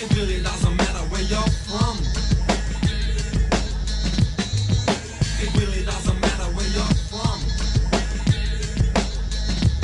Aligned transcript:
It 0.00 0.08
really 0.14 0.40
doesn't 0.42 0.76
matter 0.76 1.02
where 1.10 1.22
you're 1.32 1.52
from. 1.66 1.96
It 5.44 5.50
really 5.60 5.84
doesn't 5.84 6.20
matter 6.20 6.48
where 6.56 6.70
you're 6.76 6.96
from. 7.10 7.38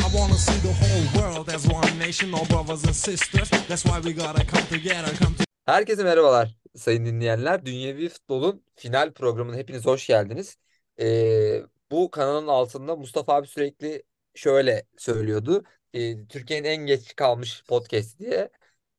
I 0.04 0.08
wanna 0.16 0.34
see 0.46 0.58
the 0.68 0.72
whole 0.72 1.06
world 1.20 1.48
as 1.50 1.66
one 1.66 1.98
nation, 1.98 2.32
all 2.34 2.46
brothers 2.46 2.84
and 2.84 2.94
sisters. 2.94 3.50
That's 3.68 3.84
why 3.84 3.98
we 4.00 4.12
gotta 4.12 4.44
come 4.44 4.66
together, 4.68 5.10
come 5.16 5.34
together. 5.34 5.44
Herkese 5.66 6.04
merhabalar 6.04 6.56
sayın 6.76 7.04
dinleyenler. 7.06 7.66
Dünyevi 7.66 8.08
Futbol'un 8.08 8.62
final 8.76 9.12
programına 9.12 9.56
hepiniz 9.56 9.86
hoş 9.86 10.06
geldiniz. 10.06 10.56
Ee, 11.00 11.62
bu 11.90 12.10
kanalın 12.10 12.46
altında 12.46 12.96
Mustafa 12.96 13.34
abi 13.34 13.46
sürekli 13.46 14.02
şöyle 14.34 14.86
söylüyordu. 14.98 15.64
Ee, 15.94 16.26
Türkiye'nin 16.26 16.68
en 16.68 16.86
geç 16.86 17.16
kalmış 17.16 17.62
podcast 17.68 18.18
diye. 18.18 18.50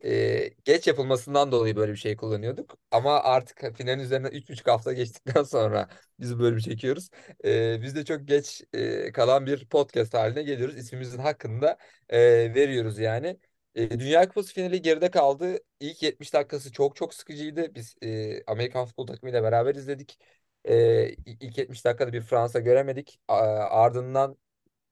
Ee, 0.03 0.49
geç 0.65 0.87
yapılmasından 0.87 1.51
dolayı 1.51 1.75
böyle 1.75 1.91
bir 1.91 1.97
şey 1.97 2.15
kullanıyorduk. 2.15 2.77
Ama 2.91 3.19
artık 3.23 3.75
finalin 3.77 3.99
üzerinden 3.99 4.31
3,5 4.31 4.67
hafta 4.67 4.93
geçtikten 4.93 5.43
sonra 5.43 5.87
biz 6.19 6.35
bu 6.35 6.39
bölümü 6.39 6.61
çekiyoruz. 6.61 7.09
Ee, 7.45 7.81
biz 7.81 7.95
de 7.95 8.05
çok 8.05 8.27
geç 8.27 8.61
e, 8.73 9.11
kalan 9.11 9.45
bir 9.45 9.65
podcast 9.69 10.13
haline 10.13 10.43
geliyoruz. 10.43 10.77
İsmimizin 10.77 11.19
hakkını 11.19 11.61
da 11.61 11.77
e, 12.09 12.19
veriyoruz 12.55 12.99
yani. 12.99 13.37
E, 13.75 13.99
Dünya 13.99 14.27
Kupası 14.27 14.53
finali 14.53 14.81
geride 14.81 15.11
kaldı. 15.11 15.59
İlk 15.79 16.03
70 16.03 16.33
dakikası 16.33 16.71
çok 16.71 16.95
çok 16.95 17.13
sıkıcıydı. 17.13 17.75
Biz 17.75 17.95
e, 18.03 18.43
Amerikan 18.47 18.85
futbol 18.85 19.07
takımıyla 19.07 19.43
beraber 19.43 19.75
izledik. 19.75 20.19
E, 20.65 21.09
ilk 21.25 21.57
70 21.57 21.85
dakikada 21.85 22.13
bir 22.13 22.21
Fransa 22.21 22.59
göremedik. 22.59 23.19
A- 23.27 23.35
ardından 23.83 24.37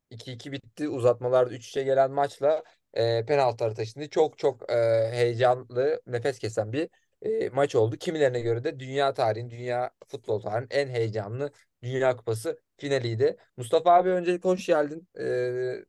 2-2 0.10 0.52
bitti. 0.52 0.90
Uzatmalarda 0.90 1.54
3-3'e 1.54 1.84
gelen 1.84 2.12
maçla 2.12 2.64
e, 2.94 3.26
penaltılara 3.26 3.74
taşındı. 3.74 4.10
Çok 4.10 4.38
çok 4.38 4.72
e, 4.72 4.76
heyecanlı, 5.12 6.02
nefes 6.08 6.40
kesen 6.40 6.74
bir 6.74 6.90
e, 7.22 7.50
maç 7.50 7.76
oldu. 7.76 7.96
Kimilerine 7.98 8.40
göre 8.42 8.64
de 8.64 8.80
dünya 8.80 9.14
tarihinin, 9.14 9.50
dünya 9.50 9.92
futbol 10.08 10.42
tarihinin 10.42 10.68
en 10.72 10.88
heyecanlı 10.88 11.52
Dünya 11.84 12.16
Kupası 12.16 12.60
finaliydi. 12.78 13.38
Mustafa 13.58 13.94
abi 13.94 14.10
öncelikle 14.10 14.50
hoş 14.50 14.66
geldin. 14.66 15.08
E, 15.20 15.26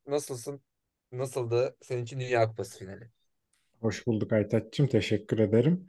nasılsın? 0.06 0.61
Nasıldı 1.12 1.77
senin 1.83 2.02
için 2.02 2.20
Dünya 2.20 2.48
Kupası 2.48 2.78
finali? 2.78 3.11
Hoş 3.80 4.06
bulduk 4.06 4.33
Aytaç'cığım. 4.33 4.86
Teşekkür 4.86 5.39
ederim. 5.39 5.86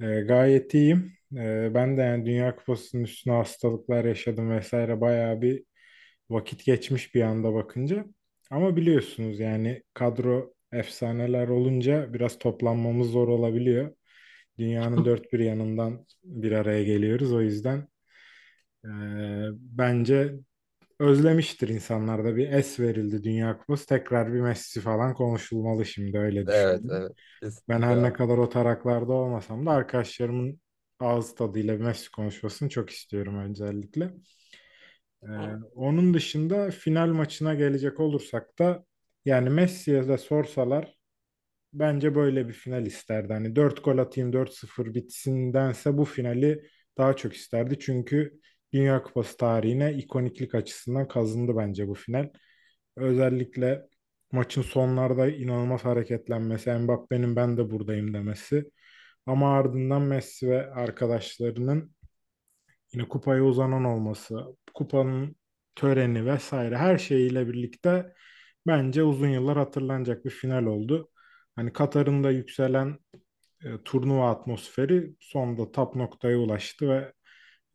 Ee, 0.00 0.20
gayet 0.20 0.74
iyiyim. 0.74 1.12
Ee, 1.36 1.70
ben 1.74 1.96
de 1.96 2.02
yani 2.02 2.26
Dünya 2.26 2.56
Kupası'nın 2.56 3.02
üstüne 3.04 3.34
hastalıklar 3.34 4.04
yaşadım 4.04 4.50
vesaire. 4.50 5.00
Bayağı 5.00 5.40
bir 5.42 5.64
vakit 6.30 6.64
geçmiş 6.64 7.14
bir 7.14 7.22
anda 7.22 7.54
bakınca. 7.54 8.04
Ama 8.54 8.76
biliyorsunuz 8.76 9.40
yani 9.40 9.82
kadro 9.94 10.54
efsaneler 10.72 11.48
olunca 11.48 12.14
biraz 12.14 12.38
toplanmamız 12.38 13.10
zor 13.10 13.28
olabiliyor. 13.28 13.96
Dünyanın 14.58 15.04
dört 15.06 15.32
bir 15.32 15.38
yanından 15.40 16.06
bir 16.24 16.52
araya 16.52 16.84
geliyoruz. 16.84 17.32
O 17.32 17.42
yüzden 17.42 17.88
e, 18.84 18.88
bence 19.54 20.34
özlemiştir 21.00 21.68
insanlarda 21.68 22.36
bir 22.36 22.52
es 22.52 22.80
verildi 22.80 23.24
Dünya 23.24 23.58
Kupası. 23.58 23.86
Tekrar 23.86 24.34
bir 24.34 24.40
Messi 24.40 24.80
falan 24.82 25.14
konuşulmalı 25.14 25.86
şimdi 25.86 26.18
öyle 26.18 26.48
Evet, 26.48 26.82
düşünüyorum. 26.88 26.90
evet. 26.90 27.16
Ben 27.68 27.82
her 27.82 28.02
ne 28.02 28.12
kadar 28.12 28.38
o 28.38 28.48
taraklarda 28.50 29.12
olmasam 29.12 29.66
da 29.66 29.70
arkadaşlarımın 29.72 30.60
ağız 31.00 31.34
tadıyla 31.34 31.74
bir 31.80 31.84
Messi 31.84 32.10
konuşmasını 32.12 32.68
çok 32.68 32.90
istiyorum 32.90 33.50
özellikle. 33.52 34.12
Ee, 35.24 35.28
onun 35.74 36.14
dışında 36.14 36.70
final 36.70 37.08
maçına 37.08 37.54
gelecek 37.54 38.00
olursak 38.00 38.58
da 38.58 38.84
yani 39.24 39.50
Messi'ye 39.50 40.08
de 40.08 40.18
sorsalar 40.18 40.98
bence 41.72 42.14
böyle 42.14 42.48
bir 42.48 42.52
final 42.52 42.86
isterdi. 42.86 43.32
Hani 43.32 43.56
4 43.56 43.84
gol 43.84 43.98
atayım 43.98 44.32
4-0 44.32 44.94
bitsindense 44.94 45.98
bu 45.98 46.04
finali 46.04 46.62
daha 46.98 47.16
çok 47.16 47.34
isterdi. 47.34 47.78
Çünkü 47.78 48.40
Dünya 48.72 49.02
Kupası 49.02 49.36
tarihine 49.36 49.94
ikoniklik 49.94 50.54
açısından 50.54 51.08
kazındı 51.08 51.56
bence 51.56 51.88
bu 51.88 51.94
final. 51.94 52.30
Özellikle 52.96 53.82
maçın 54.32 54.62
sonlarda 54.62 55.28
inanılmaz 55.28 55.84
hareketlenmesi, 55.84 56.72
Mbappe'nin 56.72 57.36
ben 57.36 57.56
de 57.56 57.70
buradayım 57.70 58.14
demesi. 58.14 58.70
Ama 59.26 59.54
ardından 59.56 60.02
Messi 60.02 60.50
ve 60.50 60.70
arkadaşlarının 60.70 61.94
yine 62.94 63.08
kupaya 63.08 63.42
uzanan 63.44 63.84
olması, 63.84 64.56
kupanın 64.74 65.36
töreni 65.76 66.26
vesaire 66.26 66.76
her 66.78 66.98
şeyiyle 66.98 67.48
birlikte 67.48 68.14
bence 68.66 69.02
uzun 69.02 69.28
yıllar 69.28 69.58
hatırlanacak 69.58 70.24
bir 70.24 70.30
final 70.30 70.66
oldu. 70.66 71.10
Hani 71.56 71.72
Katar'ın 71.72 72.24
da 72.24 72.30
yükselen 72.30 72.98
e, 73.64 73.68
turnuva 73.84 74.30
atmosferi 74.30 75.16
sonunda 75.20 75.72
tap 75.72 75.96
noktaya 75.96 76.38
ulaştı 76.38 76.88
ve 76.88 77.12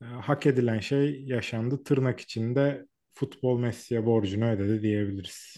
e, 0.01 0.05
hak 0.05 0.45
edilen 0.45 0.79
şey 0.79 1.23
yaşandı. 1.25 1.83
Tırnak 1.83 2.19
içinde 2.19 2.87
futbol 3.13 3.59
Messi'ye 3.59 4.05
borcunu 4.05 4.51
ödedi 4.51 4.81
diyebiliriz. 4.81 5.55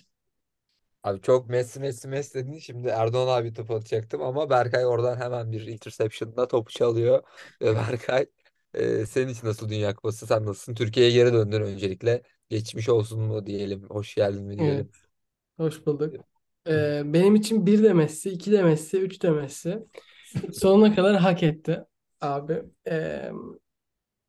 Abi 1.03 1.21
çok 1.21 1.49
Messi 1.49 1.79
Messi 1.79 2.07
Messi 2.07 2.33
dedin. 2.33 2.59
Şimdi 2.59 2.87
Erdoğan 2.87 3.41
abi 3.41 3.53
topu 3.53 3.75
atacaktım 3.75 4.21
ama 4.21 4.49
Berkay 4.49 4.85
oradan 4.85 5.17
hemen 5.17 5.51
bir 5.51 5.67
interception'da 5.67 6.47
topu 6.47 6.71
çalıyor. 6.71 7.23
Ve 7.61 7.75
Berkay 7.75 8.25
e, 8.73 9.05
senin 9.05 9.27
için 9.33 9.47
nasıl 9.47 9.69
Dünya 9.69 9.95
Kupası? 9.95 10.27
Sen 10.27 10.45
nasılsın? 10.45 10.75
Türkiye'ye 10.75 11.11
geri 11.11 11.33
döndün 11.33 11.61
öncelikle. 11.61 12.23
Geçmiş 12.49 12.89
olsun 12.89 13.21
mu 13.21 13.45
diyelim. 13.45 13.83
Hoş 13.89 14.15
geldin 14.15 14.43
mi 14.43 14.57
diyelim. 14.59 14.89
Evet, 14.89 14.95
hoş 15.57 15.85
bulduk. 15.85 16.15
Ee, 16.67 17.01
benim 17.05 17.35
için 17.35 17.65
bir 17.65 17.83
de 17.83 17.93
Messi, 17.93 18.29
iki 18.29 18.51
de 18.51 18.63
Messi, 18.63 18.97
üç 19.01 19.23
de 19.23 19.29
Messi. 19.31 19.79
Sonuna 20.53 20.95
kadar 20.95 21.17
hak 21.17 21.43
etti 21.43 21.85
abi. 22.21 22.63
Ee, 22.87 23.31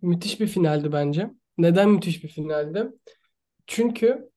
müthiş 0.03 0.41
bir 0.41 0.47
finaldi 0.47 0.93
bence. 0.93 1.31
Neden 1.59 1.91
müthiş 1.91 2.25
bir 2.25 2.29
finaldi? 2.29 2.89
Çünkü 3.67 4.31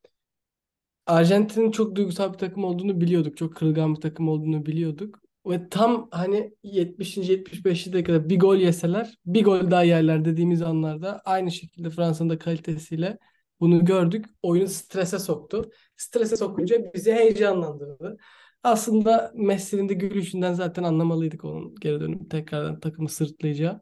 Arjantin'in 1.07 1.71
çok 1.71 1.95
duygusal 1.95 2.33
bir 2.33 2.37
takım 2.37 2.63
olduğunu 2.63 3.01
biliyorduk. 3.01 3.37
Çok 3.37 3.55
kırılgan 3.55 3.95
bir 3.95 4.01
takım 4.01 4.29
olduğunu 4.29 4.65
biliyorduk. 4.65 5.21
Ve 5.47 5.69
tam 5.69 6.07
hani 6.11 6.53
70. 6.63 7.17
75. 7.17 7.93
dakikada 7.93 8.29
bir 8.29 8.39
gol 8.39 8.55
yeseler 8.57 9.17
bir 9.25 9.43
gol 9.43 9.71
daha 9.71 9.83
yerler 9.83 10.25
dediğimiz 10.25 10.61
anlarda 10.61 11.21
aynı 11.25 11.51
şekilde 11.51 11.89
Fransa'nın 11.89 12.29
da 12.29 12.39
kalitesiyle 12.39 13.17
bunu 13.59 13.85
gördük. 13.85 14.25
Oyunu 14.41 14.67
strese 14.67 15.19
soktu. 15.19 15.71
Strese 15.97 16.37
sokunca 16.37 16.93
bizi 16.93 17.13
heyecanlandırdı. 17.13 18.17
Aslında 18.63 19.31
Messi'nin 19.35 19.89
de 19.89 19.93
gülüşünden 19.93 20.53
zaten 20.53 20.83
anlamalıydık 20.83 21.45
onun 21.45 21.75
geri 21.75 21.99
dönüp 21.99 22.31
tekrardan 22.31 22.79
takımı 22.79 23.09
sırtlayacağı. 23.09 23.81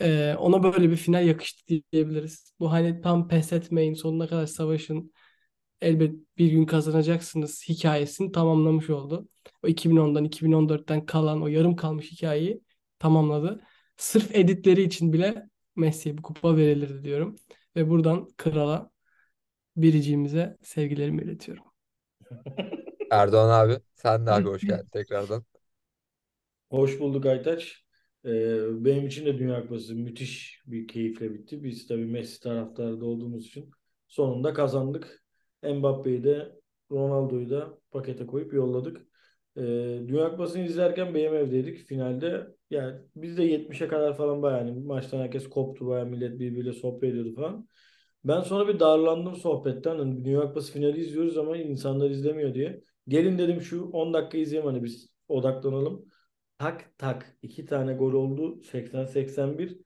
Ee, 0.00 0.34
ona 0.38 0.62
böyle 0.62 0.90
bir 0.90 0.96
final 0.96 1.26
yakıştı 1.26 1.74
diyebiliriz. 1.92 2.52
Bu 2.60 2.72
hani 2.72 3.00
tam 3.00 3.28
pes 3.28 3.52
etmeyin, 3.52 3.94
sonuna 3.94 4.28
kadar 4.28 4.46
savaşın, 4.46 5.12
elbet 5.80 6.14
bir 6.38 6.50
gün 6.50 6.66
kazanacaksınız 6.66 7.64
hikayesini 7.68 8.32
tamamlamış 8.32 8.90
oldu. 8.90 9.28
O 9.62 9.68
2010'dan 9.68 10.24
2014'ten 10.24 11.06
kalan 11.06 11.42
o 11.42 11.46
yarım 11.46 11.76
kalmış 11.76 12.12
hikayeyi 12.12 12.62
tamamladı. 12.98 13.60
Sırf 13.96 14.36
editleri 14.36 14.82
için 14.82 15.12
bile 15.12 15.48
Messi'ye 15.76 16.18
bu 16.18 16.22
kupa 16.22 16.56
verilirdi 16.56 17.04
diyorum. 17.04 17.36
Ve 17.76 17.90
buradan 17.90 18.28
krala, 18.36 18.90
biriciğimize 19.76 20.58
sevgilerimi 20.62 21.22
iletiyorum. 21.22 21.64
Erdoğan 23.10 23.50
abi 23.50 23.80
sen 23.94 24.26
de 24.26 24.30
abi 24.30 24.48
hoş 24.48 24.66
geldin 24.66 24.88
tekrardan. 24.92 25.44
Hoş 26.70 27.00
bulduk 27.00 27.26
Aytaç. 27.26 27.84
Ee, 28.24 28.84
benim 28.84 29.06
için 29.06 29.26
de 29.26 29.38
Dünya 29.38 29.62
Kupası 29.62 29.94
müthiş 29.94 30.62
bir 30.66 30.88
keyifle 30.88 31.34
bitti. 31.34 31.64
Biz 31.64 31.86
tabii 31.86 32.04
Messi 32.06 32.40
taraftarı 32.40 33.00
da 33.00 33.04
olduğumuz 33.04 33.46
için 33.46 33.70
sonunda 34.08 34.54
kazandık. 34.54 35.19
Mbappe'yi 35.62 36.24
de 36.24 36.52
Ronaldo'yu 36.90 37.50
da 37.50 37.78
pakete 37.90 38.26
koyup 38.26 38.52
yolladık. 38.52 39.06
Ee, 39.56 39.60
Dünya 40.08 40.30
Kupası'nı 40.30 40.62
izlerken 40.64 41.14
benim 41.14 41.34
evdeydik 41.34 41.78
finalde. 41.78 42.46
Yani 42.70 43.00
biz 43.16 43.38
de 43.38 43.44
70'e 43.44 43.88
kadar 43.88 44.16
falan 44.16 44.42
bayağı 44.42 44.66
yani 44.68 44.80
maçtan 44.80 45.18
herkes 45.18 45.48
koptu 45.48 45.86
bayağı 45.86 46.06
millet 46.06 46.38
birbiriyle 46.40 46.72
sohbet 46.72 47.10
ediyordu 47.10 47.34
falan. 47.34 47.68
Ben 48.24 48.40
sonra 48.40 48.68
bir 48.68 48.80
darlandım 48.80 49.36
sohbetten. 49.36 49.98
Hani 49.98 50.24
Dünya 50.24 50.40
Kupası 50.40 50.72
finali 50.72 51.00
izliyoruz 51.00 51.38
ama 51.38 51.56
insanlar 51.56 52.10
izlemiyor 52.10 52.54
diye. 52.54 52.82
Gelin 53.08 53.38
dedim 53.38 53.60
şu 53.60 53.90
10 53.90 54.14
dakika 54.14 54.38
izleyelim 54.38 54.70
hani 54.70 54.84
biz 54.84 55.08
odaklanalım. 55.28 56.04
Tak 56.58 56.94
tak 56.98 57.36
iki 57.42 57.66
tane 57.66 57.94
gol 57.94 58.12
oldu 58.12 58.62
80-81. 58.62 59.78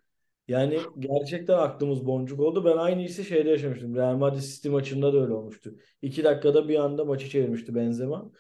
Yani 0.49 0.79
gerçekten 0.99 1.58
aklımız 1.58 2.06
boncuk 2.06 2.41
oldu. 2.41 2.64
Ben 2.64 2.76
aynı 2.76 3.02
hissi 3.02 3.25
şeyde 3.25 3.50
yaşamıştım. 3.50 3.94
Real 3.96 4.17
Madrid 4.17 4.41
City 4.43 4.69
maçında 4.69 5.12
da 5.12 5.23
öyle 5.23 5.32
olmuştu. 5.32 5.75
İki 6.02 6.25
dakikada 6.25 6.69
bir 6.69 6.76
anda 6.79 7.05
maçı 7.05 7.29
çevirmişti 7.29 7.75
Benzema. 7.75 8.31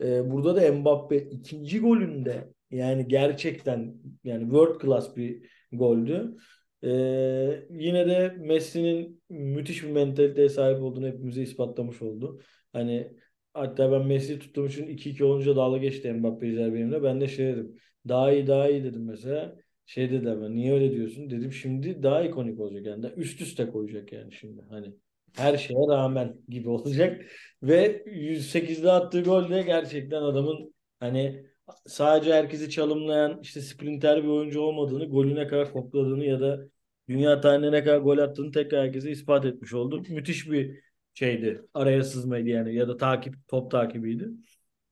Ee, 0.00 0.30
burada 0.30 0.56
da 0.56 0.72
Mbappe 0.72 1.16
ikinci 1.30 1.80
golünde 1.80 2.52
yani 2.70 3.08
gerçekten 3.08 3.94
yani 4.24 4.42
world 4.42 4.80
class 4.82 5.16
bir 5.16 5.50
goldü. 5.72 6.36
Ee, 6.84 7.66
yine 7.70 8.06
de 8.08 8.36
Messi'nin 8.38 9.22
müthiş 9.28 9.82
bir 9.82 9.90
mentaliteye 9.90 10.48
sahip 10.48 10.82
olduğunu 10.82 11.06
hepimize 11.06 11.42
ispatlamış 11.42 12.02
oldu. 12.02 12.40
Hani 12.72 13.12
hatta 13.54 13.92
ben 13.92 14.06
Messi'yi 14.06 14.38
tuttuğum 14.38 14.66
için 14.66 14.86
2-2 14.88 15.24
olunca 15.24 15.56
dalga 15.56 15.78
geçti 15.78 16.12
Mbappe 16.12 16.48
izler 16.48 16.74
benimle. 16.74 17.02
Ben 17.02 17.20
de 17.20 17.28
şey 17.28 17.46
dedim. 17.46 17.76
Daha 18.08 18.32
iyi 18.32 18.46
daha 18.46 18.68
iyi 18.70 18.84
dedim 18.84 19.04
mesela. 19.06 19.56
Şey 19.90 20.10
dedi 20.10 20.30
ama 20.30 20.48
niye 20.48 20.72
öyle 20.74 20.92
diyorsun? 20.92 21.30
Dedim 21.30 21.52
şimdi 21.52 22.02
daha 22.02 22.22
ikonik 22.24 22.60
olacak 22.60 22.86
yani. 22.86 23.06
Üst 23.16 23.40
üste 23.40 23.70
koyacak 23.70 24.12
yani 24.12 24.32
şimdi. 24.32 24.62
Hani 24.70 24.94
her 25.36 25.56
şeye 25.56 25.78
rağmen 25.88 26.36
gibi 26.48 26.68
olacak. 26.68 27.22
Ve 27.62 28.04
108'de 28.06 28.90
attığı 28.90 29.22
gol 29.22 29.50
de 29.50 29.62
gerçekten 29.62 30.22
adamın 30.22 30.74
hani 31.00 31.46
sadece 31.86 32.34
herkesi 32.34 32.70
çalımlayan 32.70 33.40
işte 33.42 33.60
sprinter 33.60 34.22
bir 34.22 34.28
oyuncu 34.28 34.60
olmadığını, 34.60 35.04
golü 35.04 35.34
ne 35.34 35.46
kadar 35.46 35.72
kokladığını 35.72 36.24
ya 36.24 36.40
da 36.40 36.60
dünya 37.08 37.40
tarihinde 37.40 37.72
ne 37.72 37.84
kadar 37.84 37.98
gol 37.98 38.18
attığını 38.18 38.52
tekrar 38.52 38.86
herkese 38.86 39.10
ispat 39.10 39.44
etmiş 39.44 39.74
oldu. 39.74 40.02
Müthiş 40.08 40.50
bir 40.50 40.80
şeydi. 41.14 41.62
Araya 41.74 42.04
sızmaydı 42.04 42.48
yani 42.48 42.74
ya 42.74 42.88
da 42.88 42.96
takip 42.96 43.34
top 43.48 43.70
takibiydi. 43.70 44.28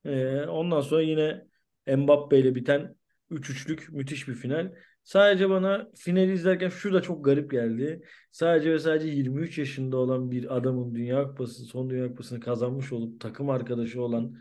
Ee, 0.05 0.41
ondan 0.41 0.81
sonra 0.81 1.01
yine 1.01 1.47
Mbappe 1.87 2.39
ile 2.39 2.55
biten 2.55 2.95
3-3'lük 3.29 3.89
müthiş 3.89 4.27
bir 4.27 4.33
final. 4.33 4.71
Sadece 5.09 5.49
bana 5.49 5.89
finali 5.95 6.33
izlerken 6.33 6.69
şu 6.69 6.93
da 6.93 7.01
çok 7.01 7.25
garip 7.25 7.51
geldi. 7.51 8.01
Sadece 8.31 8.73
ve 8.73 8.79
sadece 8.79 9.07
23 9.07 9.57
yaşında 9.57 9.97
olan 9.97 10.31
bir 10.31 10.57
adamın 10.57 10.95
Dünya 10.95 11.27
Kupası, 11.27 11.65
son 11.65 11.89
Dünya 11.89 12.07
Kupası'nı 12.07 12.39
kazanmış 12.39 12.91
olup 12.91 13.21
takım 13.21 13.49
arkadaşı 13.49 14.01
olan 14.01 14.35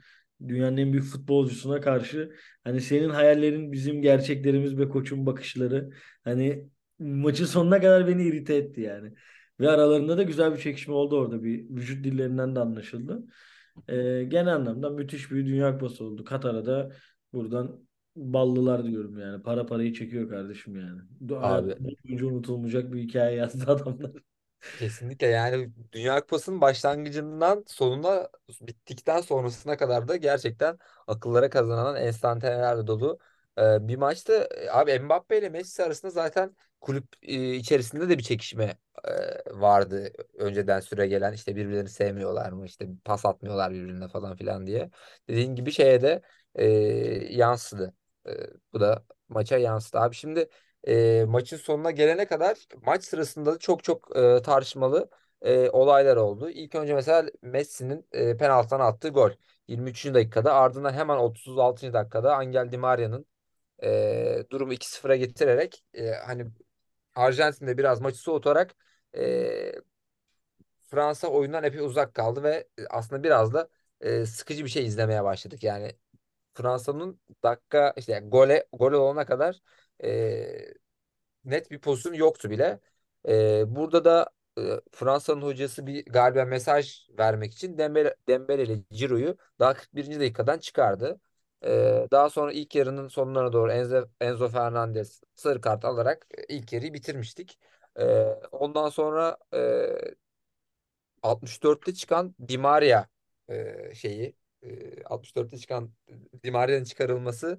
dünyanın 0.49 0.76
en 0.76 0.93
büyük 0.93 1.05
futbolcusuna 1.05 1.81
karşı 1.81 2.32
hani 2.65 2.81
senin 2.81 3.11
hayallerin 3.11 3.73
bizim 3.73 4.03
gerçeklerimiz 4.03 4.79
ve 4.79 4.88
koçun 4.88 5.26
bakışları 5.26 5.91
hani 6.25 6.69
maçın 6.99 7.44
sonuna 7.44 7.81
kadar 7.81 8.09
beni 8.09 8.23
irite 8.23 8.55
etti 8.56 8.81
yani. 8.81 9.12
Ve 9.61 9.70
aralarında 9.70 10.19
da 10.19 10.23
güzel 10.23 10.53
bir 10.53 10.59
çekişme 10.59 10.94
oldu 10.94 11.19
orada 11.19 11.43
bir 11.43 11.70
vücut 11.70 12.05
dillerinden 12.05 12.56
de 12.56 12.61
anlaşıldı. 12.61 13.25
Ee, 13.88 14.25
genel 14.29 14.55
anlamda 14.55 14.91
müthiş 14.91 15.31
bir 15.31 15.47
Dünya 15.47 15.73
Kupası 15.73 16.05
oldu. 16.05 16.25
Katar'a 16.25 16.67
da 16.67 16.91
buradan 17.32 17.88
ballılar 18.19 18.85
diyorum 18.87 19.19
yani. 19.19 19.43
Para 19.43 19.67
parayı 19.67 19.93
çekiyor 19.94 20.29
kardeşim 20.29 20.76
yani. 20.76 21.00
Abi 21.41 21.75
boyunca 21.79 22.26
unutulmayacak 22.26 22.93
bir 22.93 23.00
hikaye 23.03 23.37
yazdı 23.37 23.65
adamlar. 23.73 24.12
Kesinlikle 24.79 25.26
yani 25.26 25.73
Dünya 25.93 26.20
Kupası'nın 26.20 26.61
başlangıcından 26.61 27.65
sonuna 27.67 28.29
bittikten 28.61 29.20
sonrasına 29.20 29.76
kadar 29.76 30.09
da 30.09 30.17
gerçekten 30.17 30.79
akıllara 31.06 31.50
kazanılan 31.50 31.97
enstantanelerle 31.97 32.87
dolu 32.87 33.19
e, 33.59 33.88
bir 33.88 33.97
maçtı. 33.97 34.32
E, 34.50 34.70
Abi 34.70 34.99
Mbappe 35.00 35.38
ile 35.38 35.49
Messi 35.49 35.82
arasında 35.85 36.11
zaten 36.11 36.56
kulüp 36.81 37.05
e, 37.23 37.55
içerisinde 37.55 38.09
de 38.09 38.19
bir 38.19 38.23
çekişme 38.23 38.79
e, 39.05 39.11
vardı. 39.61 40.12
Önceden 40.35 40.81
süre 40.81 41.06
gelen 41.06 41.32
işte 41.32 41.56
birbirlerini 41.56 41.88
sevmiyorlar 41.88 42.53
mı 42.53 42.67
işte 42.67 42.88
pas 43.05 43.26
atmıyorlar 43.26 43.73
birbirine 43.73 44.09
falan 44.09 44.37
filan 44.37 44.67
diye. 44.67 44.91
Dediğin 45.29 45.55
gibi 45.55 45.73
şeye 45.73 46.03
de 46.03 46.23
e, 46.55 46.65
yansıdı. 47.31 47.94
E, 48.29 48.33
bu 48.73 48.81
da 48.81 49.05
maça 49.29 49.59
yansıdı. 49.59 49.99
Abi 50.01 50.15
şimdi 50.15 50.49
e, 50.89 51.25
maçın 51.29 51.57
sonuna 51.57 51.91
gelene 51.91 52.27
kadar 52.27 52.59
maç 52.87 53.05
sırasında 53.05 53.55
da 53.55 53.59
çok 53.59 53.85
çok 53.85 54.17
e, 54.17 54.43
tartışmalı 54.43 55.11
e, 55.43 55.71
olaylar 55.71 56.17
oldu. 56.17 56.51
İlk 56.51 56.75
önce 56.75 56.95
mesela 56.95 57.31
Messi'nin 57.43 58.07
e, 58.13 58.37
penaltıdan 58.37 58.81
attığı 58.81 59.09
gol 59.09 59.31
23. 59.69 60.15
dakikada 60.15 60.55
ardından 60.55 60.93
hemen 60.93 61.17
36. 61.17 61.93
dakikada 61.93 62.37
Angel 62.37 62.73
Di 62.73 62.79
Maria'nın 62.79 63.27
e, 63.83 64.45
durumu 64.51 64.73
2-0'a 64.73 65.17
getirerek 65.17 65.85
e, 65.95 66.11
hani 66.11 66.47
Arjantin'de 67.15 67.79
biraz 67.79 68.01
maçı 68.01 68.19
soğutarak 68.19 68.77
e, 69.17 69.73
Fransa 70.91 71.29
oyundan 71.29 71.65
epey 71.65 71.81
uzak 71.81 72.15
kaldı 72.15 72.43
ve 72.43 72.69
aslında 72.91 73.23
biraz 73.23 73.55
da 73.55 73.69
e, 74.01 74.27
sıkıcı 74.27 74.65
bir 74.65 74.71
şey 74.71 74.87
izlemeye 74.87 75.25
başladık. 75.25 75.63
Yani 75.63 75.93
Fransa'nın 76.58 77.20
dakika 77.43 77.94
işte 77.96 78.12
yani 78.12 78.31
gole 78.31 78.66
gol 78.72 78.93
olana 78.93 79.26
kadar 79.26 79.60
e, 80.05 80.75
net 81.44 81.70
bir 81.70 81.78
pozisyon 81.81 82.14
yoktu 82.14 82.50
bile. 82.50 82.81
Ee, 83.28 83.64
burada 83.76 84.05
da 84.05 84.31
e, 84.58 84.62
Fransa'nın 84.93 85.43
hocası 85.43 85.87
bir 85.87 86.05
galiba 86.06 86.44
mesaj 86.44 87.08
vermek 87.19 87.52
için 87.55 87.78
Dembele, 87.78 88.16
Dembele 88.28 88.62
ile 88.62 88.82
Ciro'yu 88.93 89.37
daha 89.60 89.75
41. 89.75 90.20
dakikadan 90.20 90.58
çıkardı. 90.58 91.20
Ee, 91.64 92.08
daha 92.10 92.31
sonra 92.31 92.52
ilk 92.52 92.75
yarının 92.75 93.08
sonlarına 93.08 93.52
doğru 93.52 93.72
Enzo, 93.72 94.08
Enzo 94.20 94.49
Fernandez 94.49 95.22
sarı 95.34 95.60
kart 95.60 95.84
alarak 95.84 96.26
ilk 96.49 96.72
yarıyı 96.72 96.94
bitirmiştik. 96.94 97.58
Ee, 98.00 98.05
ondan 98.52 98.88
sonra 98.88 99.37
e, 99.55 99.58
64'te 101.22 101.94
çıkan 101.94 102.34
Di 102.49 102.58
Maria 102.58 103.06
e, 103.50 103.94
şeyi 103.94 104.37
e, 104.62 105.02
64'te 105.05 105.58
çıkan 105.58 105.90
Di 106.44 106.84
çıkarılması 106.84 107.58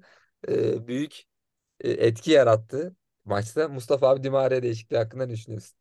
büyük 0.86 1.22
etki 1.80 2.30
yarattı 2.30 2.96
maçta. 3.24 3.68
Mustafa 3.68 4.08
abi 4.08 4.22
Di 4.22 4.30
Maria 4.30 4.62
değişikliği 4.62 4.96
hakkında 4.96 5.26
ne 5.26 5.32
düşünüyorsun? 5.32 5.76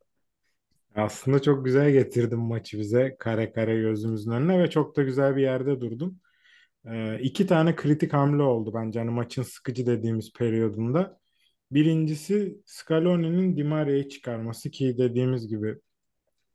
Aslında 0.96 1.42
çok 1.42 1.66
güzel 1.66 1.92
getirdim 1.92 2.40
maçı 2.40 2.80
bize 2.80 3.16
kare 3.20 3.52
kare 3.52 3.76
gözümüzün 3.82 4.32
önüne 4.32 4.60
ve 4.60 4.70
çok 4.70 4.96
da 4.96 5.04
güzel 5.04 5.36
bir 5.36 5.42
yerde 5.42 5.82
durdum. 5.82 6.20
Ee, 6.86 7.20
iki 7.20 7.48
tane 7.48 7.76
kritik 7.76 8.14
hamle 8.14 8.44
oldu 8.44 8.74
bence 8.74 9.00
hani 9.00 9.10
maçın 9.10 9.44
sıkıcı 9.44 9.86
dediğimiz 9.86 10.34
periyodunda. 10.34 11.20
Birincisi 11.72 12.62
Scaloni'nin 12.66 13.58
Di 13.58 14.10
çıkarması 14.10 14.72
ki 14.72 14.98
dediğimiz 14.98 15.48
gibi 15.48 15.80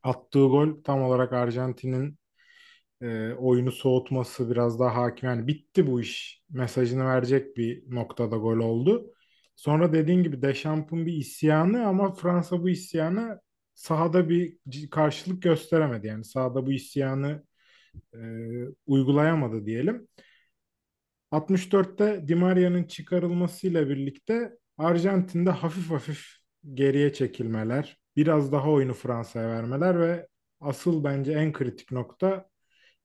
attığı 0.03 0.47
gol 0.47 0.83
tam 0.85 1.03
olarak 1.03 1.33
Arjantin'in 1.33 2.19
e, 3.01 3.33
oyunu 3.33 3.73
soğutması 3.73 4.51
biraz 4.51 4.81
daha 4.81 4.97
hakim. 4.97 5.29
Yani 5.29 5.47
bitti 5.47 5.87
bu 5.87 6.01
iş 6.01 6.43
mesajını 6.51 7.05
verecek 7.05 7.57
bir 7.57 7.85
noktada 7.95 8.37
gol 8.37 8.57
oldu. 8.59 9.15
Sonra 9.57 9.93
dediğin 9.93 10.23
gibi 10.23 10.43
Deschamps'ın 10.43 11.07
bir 11.07 11.13
isyanı 11.13 11.87
ama 11.87 12.15
Fransa 12.15 12.63
bu 12.63 12.69
isyanı 12.69 13.41
sahada 13.75 14.29
bir 14.29 14.59
karşılık 14.91 15.43
gösteremedi. 15.43 16.07
Yani 16.07 16.25
sahada 16.25 16.67
bu 16.67 16.73
isyanı 16.73 17.45
e, 18.15 18.19
uygulayamadı 18.87 19.67
diyelim. 19.67 20.09
64'te 21.31 22.29
Di 22.29 22.35
Maria'nın 22.35 22.85
çıkarılmasıyla 22.85 23.89
birlikte 23.89 24.59
Arjantin'de 24.79 25.51
hafif 25.51 25.91
hafif 25.91 26.27
geriye 26.75 27.13
çekilmeler, 27.13 27.99
biraz 28.17 28.53
daha 28.53 28.71
oyunu 28.71 28.95
Fransa'ya 28.95 29.49
vermeler 29.49 30.01
ve 30.01 30.29
asıl 30.61 31.05
bence 31.05 31.33
en 31.33 31.53
kritik 31.53 31.93
nokta 31.93 32.51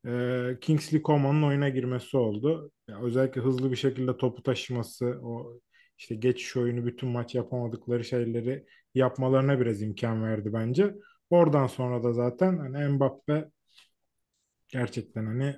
e, 0.07 0.57
Kingsley 0.61 1.01
Coman'ın 1.01 1.43
oyuna 1.43 1.69
girmesi 1.69 2.17
oldu. 2.17 2.71
Ya 2.87 3.01
özellikle 3.01 3.41
hızlı 3.41 3.71
bir 3.71 3.75
şekilde 3.75 4.17
topu 4.17 4.43
taşıması, 4.43 5.05
o 5.23 5.59
işte 5.97 6.15
geçiş 6.15 6.57
oyunu 6.57 6.85
bütün 6.85 7.09
maç 7.09 7.35
yapamadıkları 7.35 8.03
şeyleri 8.03 8.65
yapmalarına 8.95 9.59
biraz 9.59 9.81
imkan 9.81 10.23
verdi 10.23 10.53
bence. 10.53 10.95
Oradan 11.29 11.67
sonra 11.67 12.03
da 12.03 12.13
zaten 12.13 12.57
hani 12.57 12.87
Mbappe 12.87 13.49
gerçekten 14.67 15.25
hani 15.25 15.55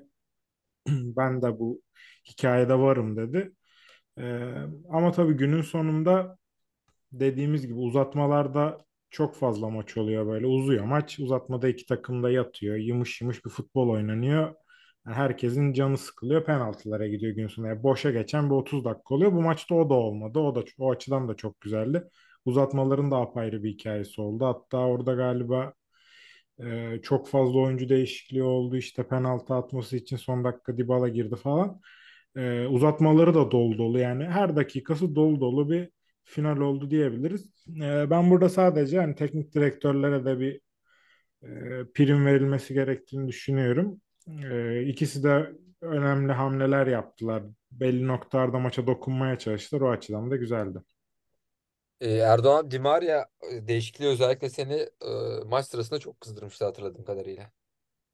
ben 0.89 1.41
de 1.41 1.59
bu 1.59 1.81
hikayede 2.29 2.75
varım 2.79 3.17
dedi. 3.17 3.53
Ee, 4.19 4.53
ama 4.89 5.11
tabii 5.11 5.33
günün 5.33 5.61
sonunda 5.61 6.37
dediğimiz 7.11 7.63
gibi 7.67 7.75
uzatmalarda 7.79 8.85
çok 9.11 9.35
fazla 9.35 9.69
maç 9.69 9.97
oluyor 9.97 10.27
böyle. 10.27 10.47
Uzuyor 10.47 10.85
maç. 10.85 11.19
Uzatmada 11.19 11.67
iki 11.69 11.85
takım 11.85 12.23
da 12.23 12.31
yatıyor. 12.31 12.75
Yımış 12.75 13.21
yımış 13.21 13.45
bir 13.45 13.49
futbol 13.49 13.89
oynanıyor. 13.89 14.55
Yani 15.05 15.15
herkesin 15.15 15.73
canı 15.73 15.97
sıkılıyor. 15.97 16.45
Penaltılara 16.45 17.07
gidiyor 17.07 17.35
gün 17.35 17.47
sonunda. 17.47 17.73
Yani 17.73 17.83
boşa 17.83 18.11
geçen 18.11 18.49
bir 18.49 18.55
30 18.55 18.85
dakika 18.85 19.15
oluyor. 19.15 19.31
Bu 19.31 19.41
maçta 19.41 19.75
o 19.75 19.89
da 19.89 19.93
olmadı. 19.93 20.39
O 20.39 20.55
da 20.55 20.63
o 20.79 20.91
açıdan 20.91 21.27
da 21.27 21.35
çok 21.35 21.61
güzeldi. 21.61 22.03
Uzatmaların 22.45 23.11
da 23.11 23.17
apayrı 23.17 23.63
bir 23.63 23.69
hikayesi 23.73 24.21
oldu. 24.21 24.45
Hatta 24.45 24.77
orada 24.77 25.13
galiba 25.13 25.73
ee, 26.63 26.99
çok 27.03 27.27
fazla 27.27 27.59
oyuncu 27.59 27.89
değişikliği 27.89 28.43
oldu. 28.43 28.77
İşte 28.77 29.07
penaltı 29.07 29.53
atması 29.53 29.97
için 29.97 30.17
son 30.17 30.43
dakika 30.43 30.77
Dybala 30.77 31.07
girdi 31.09 31.35
falan. 31.35 31.81
Ee, 32.35 32.67
uzatmaları 32.67 33.33
da 33.35 33.51
dolu 33.51 33.77
dolu. 33.77 33.99
Yani 33.99 34.25
her 34.25 34.55
dakikası 34.55 35.15
dolu 35.15 35.41
dolu 35.41 35.69
bir 35.71 35.89
final 36.23 36.57
oldu 36.57 36.91
diyebiliriz. 36.91 37.65
Ee, 37.81 38.09
ben 38.09 38.29
burada 38.31 38.49
sadece 38.49 38.99
hani 38.99 39.15
teknik 39.15 39.55
direktörlere 39.55 40.25
de 40.25 40.39
bir 40.39 40.61
e, 41.43 41.47
prim 41.95 42.25
verilmesi 42.25 42.73
gerektiğini 42.73 43.27
düşünüyorum. 43.27 44.01
Ee, 44.43 44.83
ikisi 44.83 45.23
de 45.23 45.51
önemli 45.81 46.33
hamleler 46.33 46.87
yaptılar. 46.87 47.43
Belli 47.71 48.07
noktalarda 48.07 48.59
maça 48.59 48.87
dokunmaya 48.87 49.39
çalıştılar. 49.39 49.81
O 49.81 49.89
açıdan 49.89 50.31
da 50.31 50.35
güzeldi. 50.35 50.79
Ee, 52.01 52.09
Erdoğan 52.13 52.71
Di 52.71 52.79
Maria 52.79 53.25
e, 53.51 53.67
değişikliği 53.67 54.07
özellikle 54.07 54.49
seni 54.49 54.73
e, 54.73 55.09
maç 55.45 55.65
sırasında 55.65 55.99
çok 55.99 56.21
kızdırmıştı 56.21 56.65
hatırladığım 56.65 57.05
kadarıyla. 57.05 57.51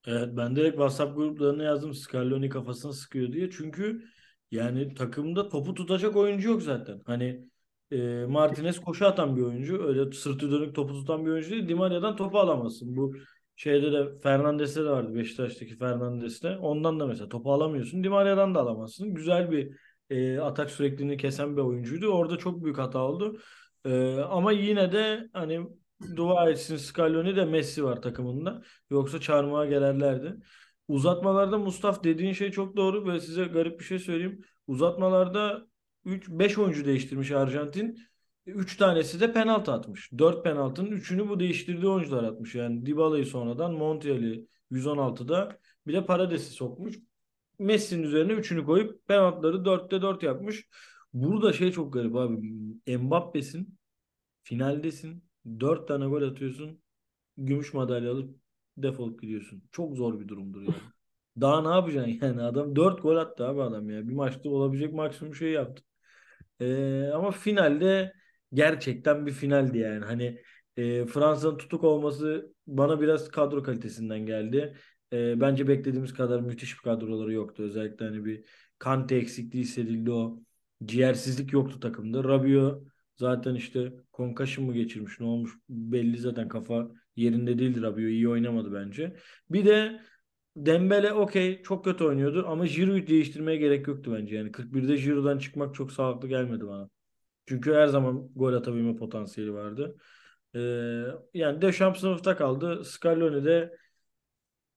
Evet 0.07 0.29
ben 0.37 0.55
direkt 0.55 0.73
WhatsApp 0.73 1.15
gruplarına 1.15 1.63
yazdım 1.63 1.93
Scaloni 1.93 2.49
kafasına 2.49 2.93
sıkıyor 2.93 3.31
diye. 3.31 3.49
Çünkü 3.49 4.03
yani 4.51 4.95
takımda 4.95 5.49
topu 5.49 5.73
tutacak 5.73 6.15
oyuncu 6.15 6.49
yok 6.49 6.63
zaten. 6.63 7.01
Hani 7.05 7.49
e, 7.91 8.25
Martinez 8.25 8.79
koşu 8.81 9.07
atan 9.07 9.37
bir 9.37 9.41
oyuncu. 9.41 9.83
Öyle 9.87 10.11
sırtı 10.11 10.51
dönük 10.51 10.75
topu 10.75 10.93
tutan 10.93 11.25
bir 11.25 11.31
oyuncu 11.31 11.49
değil. 11.49 11.67
Di 11.67 11.75
Maria'dan 11.75 12.15
topu 12.15 12.39
alamazsın. 12.39 12.97
Bu 12.97 13.15
şeyde 13.55 13.91
de 13.91 14.19
Fernandes'te 14.23 14.85
de 14.85 14.89
vardı 14.89 15.15
Beşiktaş'taki 15.15 15.77
Fernandes'te. 15.77 16.57
Ondan 16.57 16.99
da 16.99 17.07
mesela 17.07 17.29
topu 17.29 17.53
alamıyorsun. 17.53 18.03
Di 18.03 18.09
Maria'dan 18.09 18.55
da 18.55 18.59
alamazsın. 18.59 19.13
Güzel 19.13 19.51
bir 19.51 19.75
e, 20.09 20.39
atak 20.39 20.71
sürekliliğini 20.71 21.17
kesen 21.17 21.57
bir 21.57 21.61
oyuncuydu. 21.61 22.07
Orada 22.07 22.37
çok 22.37 22.63
büyük 22.63 22.77
hata 22.77 22.99
oldu. 22.99 23.39
E, 23.85 24.19
ama 24.19 24.51
yine 24.51 24.91
de 24.91 25.29
hani 25.33 25.67
dua 26.15 26.49
etsin 26.49 26.77
Scaloni 26.77 27.35
de 27.35 27.45
Messi 27.45 27.83
var 27.83 28.01
takımında. 28.01 28.61
Yoksa 28.89 29.19
çarmıha 29.21 29.65
gelirlerdi. 29.65 30.35
Uzatmalarda 30.87 31.57
Mustaf 31.57 32.03
dediğin 32.03 32.33
şey 32.33 32.51
çok 32.51 32.77
doğru 32.77 33.07
ve 33.13 33.19
size 33.19 33.45
garip 33.45 33.79
bir 33.79 33.85
şey 33.85 33.99
söyleyeyim. 33.99 34.41
Uzatmalarda 34.67 35.67
3 36.05 36.29
5 36.29 36.57
oyuncu 36.57 36.85
değiştirmiş 36.85 37.31
Arjantin. 37.31 37.99
3 38.45 38.77
tanesi 38.77 39.19
de 39.19 39.33
penaltı 39.33 39.71
atmış. 39.71 40.11
4 40.17 40.43
penaltının 40.43 40.91
3'ünü 40.91 41.29
bu 41.29 41.39
değiştirdiği 41.39 41.91
oyuncular 41.91 42.23
atmış. 42.23 42.55
Yani 42.55 42.85
Dybala'yı 42.85 43.25
sonradan 43.25 43.73
Montiel'i 43.73 44.47
116'da 44.71 45.59
bir 45.87 45.93
de 45.93 46.05
Parades'i 46.05 46.51
sokmuş. 46.51 46.99
Messi'nin 47.59 48.03
üzerine 48.03 48.33
3'ünü 48.33 48.65
koyup 48.65 49.07
penaltıları 49.07 49.65
4'te 49.65 50.01
4 50.01 50.23
yapmış. 50.23 50.67
Burada 51.13 51.53
şey 51.53 51.71
çok 51.71 51.93
garip 51.93 52.15
abi. 52.15 52.53
Mbappe'sin. 52.97 53.77
Finaldesin. 54.43 55.23
4 55.59 55.87
tane 55.87 56.05
gol 56.05 56.21
atıyorsun. 56.21 56.81
Gümüş 57.37 57.73
madalya 57.73 58.11
alıp 58.11 58.39
defolup 58.77 59.21
gidiyorsun. 59.21 59.63
Çok 59.71 59.95
zor 59.97 60.19
bir 60.19 60.27
durumdur 60.27 60.61
yani. 60.61 60.75
Daha 61.41 61.61
ne 61.61 61.75
yapacaksın 61.75 62.19
yani? 62.21 62.41
Adam 62.41 62.75
4 62.75 63.01
gol 63.01 63.17
attı 63.17 63.47
abi 63.47 63.61
adam 63.61 63.89
ya. 63.89 64.07
Bir 64.07 64.13
maçta 64.13 64.49
olabilecek 64.49 64.93
maksimum 64.93 65.35
şey 65.35 65.51
yaptı. 65.51 65.83
Ee, 66.61 67.09
ama 67.13 67.31
finalde 67.31 68.13
gerçekten 68.53 69.25
bir 69.25 69.31
finaldi 69.31 69.77
yani. 69.77 70.05
Hani 70.05 70.41
e, 70.77 71.05
Fransa'nın 71.05 71.57
tutuk 71.57 71.83
olması 71.83 72.53
bana 72.67 73.01
biraz 73.01 73.31
kadro 73.31 73.63
kalitesinden 73.63 74.25
geldi. 74.25 74.77
E, 75.13 75.41
bence 75.41 75.67
beklediğimiz 75.67 76.13
kadar 76.13 76.39
müthiş 76.39 76.77
bir 76.77 76.83
kadroları 76.83 77.33
yoktu. 77.33 77.63
Özellikle 77.63 78.05
hani 78.05 78.25
bir 78.25 78.45
Kante 78.79 79.15
eksikliği 79.15 79.63
hissedildi 79.63 80.11
o. 80.11 80.39
Ciğersizlik 80.85 81.53
yoktu 81.53 81.79
takımda. 81.79 82.23
Rabiot 82.23 82.83
zaten 83.15 83.55
işte 83.55 83.93
concussion 84.13 84.65
mı 84.67 84.73
geçirmiş 84.73 85.19
ne 85.19 85.25
olmuş 85.25 85.51
belli 85.69 86.17
zaten 86.17 86.47
kafa 86.47 86.91
yerinde 87.15 87.59
değildi 87.59 87.81
Rabiot. 87.81 88.09
iyi 88.09 88.29
oynamadı 88.29 88.73
bence. 88.73 89.15
Bir 89.49 89.65
de 89.65 90.01
Dembele 90.57 91.13
okey 91.13 91.63
çok 91.63 91.85
kötü 91.85 92.03
oynuyordu 92.05 92.45
ama 92.49 92.65
Giroud'u 92.67 93.07
değiştirmeye 93.07 93.57
gerek 93.57 93.87
yoktu 93.87 94.15
bence. 94.19 94.35
Yani 94.35 94.51
41'de 94.51 94.95
Giroud'dan 94.95 95.37
çıkmak 95.39 95.75
çok 95.75 95.91
sağlıklı 95.91 96.27
gelmedi 96.27 96.67
bana. 96.67 96.89
Çünkü 97.47 97.73
her 97.73 97.87
zaman 97.87 98.29
gol 98.35 98.53
atabilme 98.53 98.95
potansiyeli 98.97 99.53
vardı. 99.55 99.97
Ee, 100.55 100.59
yani 101.33 101.61
Deschamps 101.63 101.99
sınıfta 102.01 102.37
kaldı. 102.37 102.85
Scaloni 102.85 103.45
de 103.45 103.77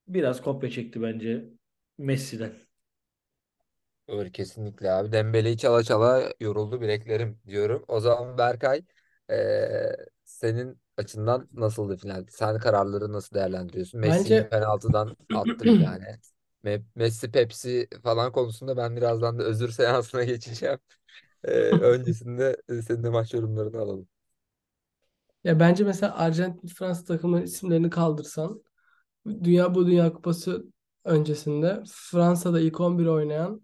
biraz 0.08 0.42
kopya 0.42 0.70
çekti 0.70 1.02
bence 1.02 1.44
Messi'den. 1.98 2.52
Öyle 4.08 4.32
kesinlikle 4.32 4.90
abi. 4.90 5.12
Dembele'yi 5.12 5.58
çala 5.58 5.82
çala 5.82 6.32
yoruldu 6.40 6.80
bileklerim 6.80 7.40
diyorum. 7.46 7.84
O 7.88 8.00
zaman 8.00 8.38
Berkay 8.38 8.82
eee, 9.30 9.96
senin 10.24 10.80
açından 11.00 11.48
nasıldı 11.52 11.96
final? 11.96 12.26
Sen 12.30 12.58
kararları 12.58 13.12
nasıl 13.12 13.36
değerlendiriyorsun? 13.36 14.00
Messi'yi 14.00 14.42
Bence 14.42 14.50
penaltıdan 14.50 15.16
attı 15.32 15.68
bir 15.68 15.76
tane. 15.78 16.20
Me- 16.64 16.84
Messi 16.94 17.32
Pepsi 17.32 17.88
falan 18.02 18.32
konusunda 18.32 18.76
ben 18.76 18.96
birazdan 18.96 19.38
da 19.38 19.42
özür 19.44 19.70
seansına 19.70 20.24
geçeceğim. 20.24 20.78
Eee, 21.48 21.52
öncesinde 21.80 22.56
e, 22.70 22.82
senin 22.82 23.04
de 23.04 23.10
maç 23.10 23.34
yorumlarını 23.34 23.78
alalım. 23.78 24.08
ya 25.44 25.60
bence 25.60 25.84
mesela 25.84 26.16
Arjantin 26.18 26.68
Fransa 26.68 27.04
takımının 27.04 27.42
isimlerini 27.42 27.90
kaldırsan 27.90 28.62
Dünya 29.44 29.74
bu 29.76 29.86
Dünya 29.88 30.14
Kupası 30.14 30.66
öncesinde 31.04 31.82
Fransa'da 31.92 32.60
ilk 32.60 32.80
11 32.80 33.06
oynayan 33.06 33.62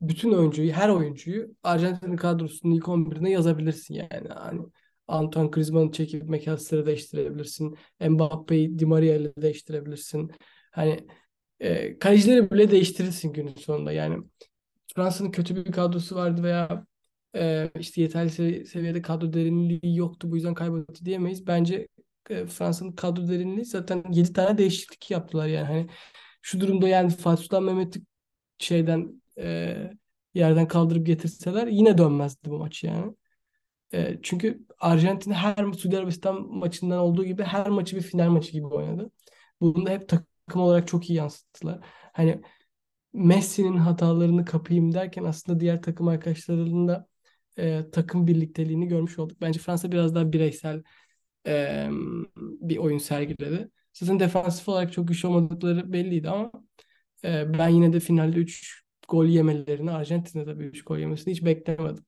bütün 0.00 0.32
oyuncuyu, 0.32 0.72
her 0.72 0.88
oyuncuyu 0.90 1.56
Arjantin 1.64 2.16
kadrosunun 2.16 2.74
ilk 2.74 2.88
11'ine 2.88 3.30
yazabilirsin 3.32 3.94
yani. 3.94 4.28
Hani 4.28 4.62
Antoine 5.08 5.48
Griezmann'ı 5.48 5.92
çekip 5.92 6.28
McAllister'ı 6.28 6.86
değiştirebilirsin. 6.86 7.76
Mbappe'yi 8.00 8.78
Di 8.78 8.86
Maria 8.86 9.14
ile 9.16 9.32
değiştirebilirsin. 9.36 10.30
Hani 10.72 11.06
e, 11.60 11.98
kalecileri 11.98 12.50
bile 12.50 12.70
değiştirirsin 12.70 13.32
günün 13.32 13.54
sonunda. 13.54 13.92
Yani 13.92 14.24
Fransa'nın 14.96 15.30
kötü 15.30 15.56
bir 15.56 15.72
kadrosu 15.72 16.16
vardı 16.16 16.42
veya 16.42 16.86
e, 17.36 17.70
işte 17.78 18.02
yeterli 18.02 18.30
sevi- 18.30 18.66
seviyede 18.66 19.02
kadro 19.02 19.32
derinliği 19.32 19.96
yoktu 19.96 20.30
bu 20.30 20.36
yüzden 20.36 20.54
kaybetti 20.54 21.04
diyemeyiz. 21.04 21.46
Bence 21.46 21.88
e, 22.30 22.46
Fransa'nın 22.46 22.92
kadro 22.92 23.28
derinliği 23.28 23.64
zaten 23.64 24.04
7 24.12 24.32
tane 24.32 24.58
değişiklik 24.58 25.10
yaptılar 25.10 25.46
yani. 25.46 25.66
Hani 25.66 25.86
şu 26.42 26.60
durumda 26.60 26.88
yani 26.88 27.10
Fatih 27.10 27.42
Sultan 27.42 27.64
Mehmet'i 27.64 28.00
şeyden 28.58 29.22
e, 29.38 29.76
yerden 30.34 30.68
kaldırıp 30.68 31.06
getirseler 31.06 31.66
yine 31.66 31.98
dönmezdi 31.98 32.50
bu 32.50 32.58
maç 32.58 32.84
yani. 32.84 33.14
E, 33.94 34.18
çünkü 34.22 34.66
Arjantin 34.78 35.30
her 35.32 35.72
Suudi 35.72 35.98
Arabistan 35.98 36.42
maçından 36.48 36.98
olduğu 36.98 37.24
gibi 37.24 37.42
her 37.42 37.68
maçı 37.68 37.96
bir 37.96 38.02
final 38.02 38.28
maçı 38.30 38.52
gibi 38.52 38.66
oynadı. 38.66 39.10
Bunu 39.60 39.86
da 39.86 39.90
hep 39.90 40.08
takım 40.08 40.62
olarak 40.62 40.88
çok 40.88 41.10
iyi 41.10 41.14
yansıttılar. 41.14 41.80
Hani 42.12 42.42
Messi'nin 43.12 43.76
hatalarını 43.76 44.44
kapayım 44.44 44.94
derken 44.94 45.24
aslında 45.24 45.60
diğer 45.60 45.82
takım 45.82 46.08
arkadaşlarının 46.08 46.88
da 46.88 47.08
e, 47.58 47.90
takım 47.92 48.26
birlikteliğini 48.26 48.88
görmüş 48.88 49.18
olduk. 49.18 49.40
Bence 49.40 49.60
Fransa 49.60 49.92
biraz 49.92 50.14
daha 50.14 50.32
bireysel 50.32 50.82
e, 51.46 51.88
bir 52.36 52.76
oyun 52.76 52.98
sergiledi. 52.98 53.70
Zaten 53.92 54.20
defansif 54.20 54.68
olarak 54.68 54.92
çok 54.92 55.08
güçlü 55.08 55.28
olmadıkları 55.28 55.92
belliydi 55.92 56.30
ama 56.30 56.52
e, 57.24 57.58
ben 57.58 57.68
yine 57.68 57.92
de 57.92 58.00
finalde 58.00 58.38
3 58.38 58.82
gol 59.08 59.26
yemelerini, 59.26 59.90
Arjantin'de 59.90 60.46
de 60.46 60.50
3 60.64 60.84
gol 60.84 60.98
yemesini 60.98 61.32
hiç 61.34 61.44
beklemedim. 61.44 62.04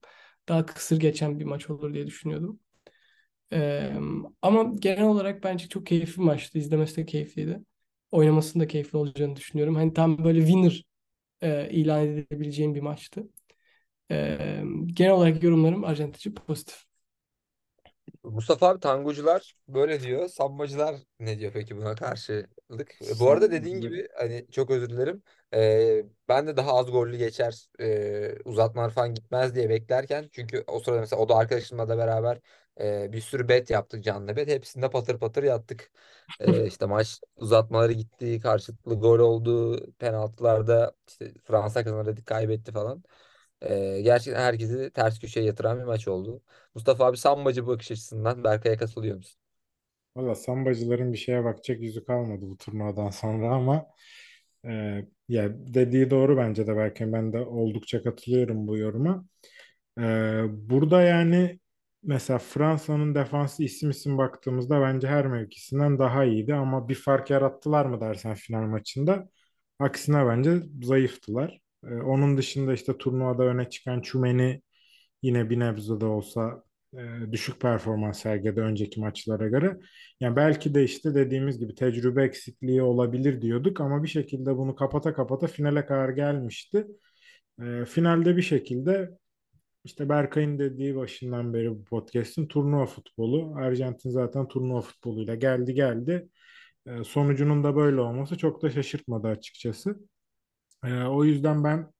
Daha 0.48 0.66
kısır 0.66 1.00
geçen 1.00 1.40
bir 1.40 1.44
maç 1.44 1.70
olur 1.70 1.94
diye 1.94 2.06
düşünüyordum. 2.06 2.60
E, 3.52 3.92
ama 4.42 4.72
genel 4.80 5.04
olarak 5.04 5.44
bence 5.44 5.68
çok 5.68 5.86
keyifli 5.86 6.20
bir 6.20 6.24
maçtı. 6.26 6.58
İzlemesi 6.58 6.96
de 6.96 7.06
keyifliydi. 7.06 7.60
Oynamasının 8.12 8.64
da 8.64 8.68
keyifli 8.68 8.98
olacağını 8.98 9.36
düşünüyorum. 9.36 9.74
Hani 9.74 9.92
tam 9.94 10.24
böyle 10.24 10.40
winner 10.40 10.84
e, 11.42 11.70
ilan 11.70 12.06
edebileceğim 12.08 12.74
bir 12.74 12.80
maçtı. 12.82 13.24
E, 14.10 14.38
genel 14.86 15.12
olarak 15.12 15.42
yorumlarım 15.42 15.84
Arjantin 15.84 16.18
için 16.18 16.34
pozitif. 16.34 16.84
Mustafa 18.24 18.68
abi 18.68 18.80
tangocular 18.80 19.54
böyle 19.68 20.00
diyor. 20.00 20.28
Sambacılar 20.28 20.96
ne 21.20 21.38
diyor 21.38 21.52
peki 21.52 21.76
buna 21.76 21.94
karşılık? 21.94 22.94
E, 23.00 23.18
Bu 23.18 23.30
arada 23.30 23.50
dediğin 23.52 23.80
gibi 23.80 24.08
hani 24.18 24.46
çok 24.50 24.70
özür 24.70 24.90
dilerim. 24.90 25.22
Ee, 25.54 26.04
ben 26.28 26.46
de 26.46 26.56
daha 26.56 26.72
az 26.74 26.90
gollü 26.90 27.16
geçer 27.16 27.68
e, 27.80 28.38
uzatmalar 28.44 28.90
falan 28.90 29.14
gitmez 29.14 29.54
diye 29.54 29.68
beklerken 29.68 30.28
çünkü 30.32 30.64
o 30.66 30.80
sırada 30.80 31.00
mesela 31.00 31.22
o 31.22 31.28
da 31.28 31.36
arkadaşımla 31.36 31.88
da 31.88 31.98
beraber 31.98 32.40
e, 32.80 33.12
bir 33.12 33.20
sürü 33.20 33.48
bet 33.48 33.70
yaptık 33.70 34.04
canlı 34.04 34.36
bet. 34.36 34.48
Hepsinde 34.48 34.90
patır 34.90 35.18
patır 35.18 35.42
yattık. 35.42 35.90
E, 36.40 36.66
işte 36.66 36.86
maç 36.86 37.20
uzatmaları 37.36 37.92
gitti, 37.92 38.40
karşılıklı 38.40 38.94
gol 39.00 39.18
oldu, 39.18 39.80
penaltılarda 39.98 40.92
işte 41.08 41.32
Fransa 41.44 41.84
kazandı 41.84 42.12
dedik 42.12 42.26
kaybetti 42.26 42.72
falan. 42.72 43.04
Gerçekten 44.02 44.40
herkesi 44.42 44.90
ters 44.94 45.18
köşeye 45.18 45.46
yatıran 45.46 45.78
bir 45.78 45.84
maç 45.84 46.08
oldu. 46.08 46.42
Mustafa 46.74 47.06
abi 47.06 47.16
sambacı 47.16 47.66
bakış 47.66 47.90
açısından 47.90 48.44
Berkay'a 48.44 48.76
katılıyor 48.78 49.16
musun? 49.16 49.40
Valla 50.16 50.34
sambacıların 50.34 51.12
bir 51.12 51.18
şeye 51.18 51.44
bakacak 51.44 51.80
yüzü 51.80 52.04
kalmadı 52.04 52.40
bu 52.50 52.56
turnuvadan 52.56 53.10
sonra 53.10 53.50
ama 53.54 53.86
e, 54.66 54.70
ya 55.28 55.50
dediği 55.74 56.10
doğru 56.10 56.36
bence 56.36 56.66
de 56.66 56.76
belki 56.76 57.12
ben 57.12 57.32
de 57.32 57.38
oldukça 57.40 58.02
katılıyorum 58.02 58.68
bu 58.68 58.76
yoruma. 58.78 59.26
E, 60.00 60.02
burada 60.70 61.02
yani 61.02 61.60
mesela 62.02 62.38
Fransa'nın 62.40 63.14
defansı 63.14 63.64
isim 63.64 63.90
isim 63.90 64.18
baktığımızda 64.18 64.82
bence 64.82 65.08
her 65.08 65.26
mevkisinden 65.26 65.98
daha 65.98 66.24
iyiydi 66.24 66.54
ama 66.54 66.88
bir 66.88 66.94
fark 66.94 67.30
yarattılar 67.30 67.86
mı 67.86 68.00
dersen 68.00 68.34
final 68.34 68.62
maçında 68.62 69.30
aksine 69.80 70.26
bence 70.28 70.62
zayıftılar. 70.84 71.60
E, 71.90 71.94
onun 71.94 72.38
dışında 72.38 72.72
işte 72.72 72.98
turnuvada 72.98 73.42
öne 73.42 73.70
çıkan 73.70 74.00
Tchouaméni 74.00 74.62
yine 75.22 75.50
bir 75.50 75.60
nebze 75.60 76.00
de 76.00 76.04
olsa 76.06 76.64
e, 76.94 77.32
düşük 77.32 77.60
performans 77.60 78.18
sergiledi 78.22 78.60
önceki 78.60 79.00
maçlara 79.00 79.48
göre. 79.48 79.80
Yani 80.20 80.36
belki 80.36 80.74
de 80.74 80.84
işte 80.84 81.14
dediğimiz 81.14 81.58
gibi 81.58 81.74
tecrübe 81.74 82.24
eksikliği 82.24 82.82
olabilir 82.82 83.42
diyorduk 83.42 83.80
ama 83.80 84.02
bir 84.02 84.08
şekilde 84.08 84.56
bunu 84.56 84.74
kapata 84.74 85.14
kapata 85.14 85.46
finale 85.46 85.86
kadar 85.86 86.08
gelmişti. 86.08 86.86
E, 87.62 87.84
finalde 87.84 88.36
bir 88.36 88.42
şekilde 88.42 89.10
işte 89.84 90.08
Berkay'ın 90.08 90.58
dediği 90.58 90.96
başından 90.96 91.54
beri 91.54 91.70
bu 91.70 91.84
podcast'in 91.84 92.46
turnuva 92.46 92.86
futbolu. 92.86 93.54
Arjantin 93.56 94.10
zaten 94.10 94.48
turnuva 94.48 94.80
futboluyla 94.80 95.34
geldi 95.34 95.74
geldi. 95.74 96.28
E, 96.86 97.04
sonucunun 97.04 97.64
da 97.64 97.76
böyle 97.76 98.00
olması 98.00 98.38
çok 98.38 98.62
da 98.62 98.70
şaşırtmadı 98.70 99.28
açıkçası. 99.28 99.96
E, 100.84 101.04
o 101.04 101.24
yüzden 101.24 101.64
ben 101.64 101.92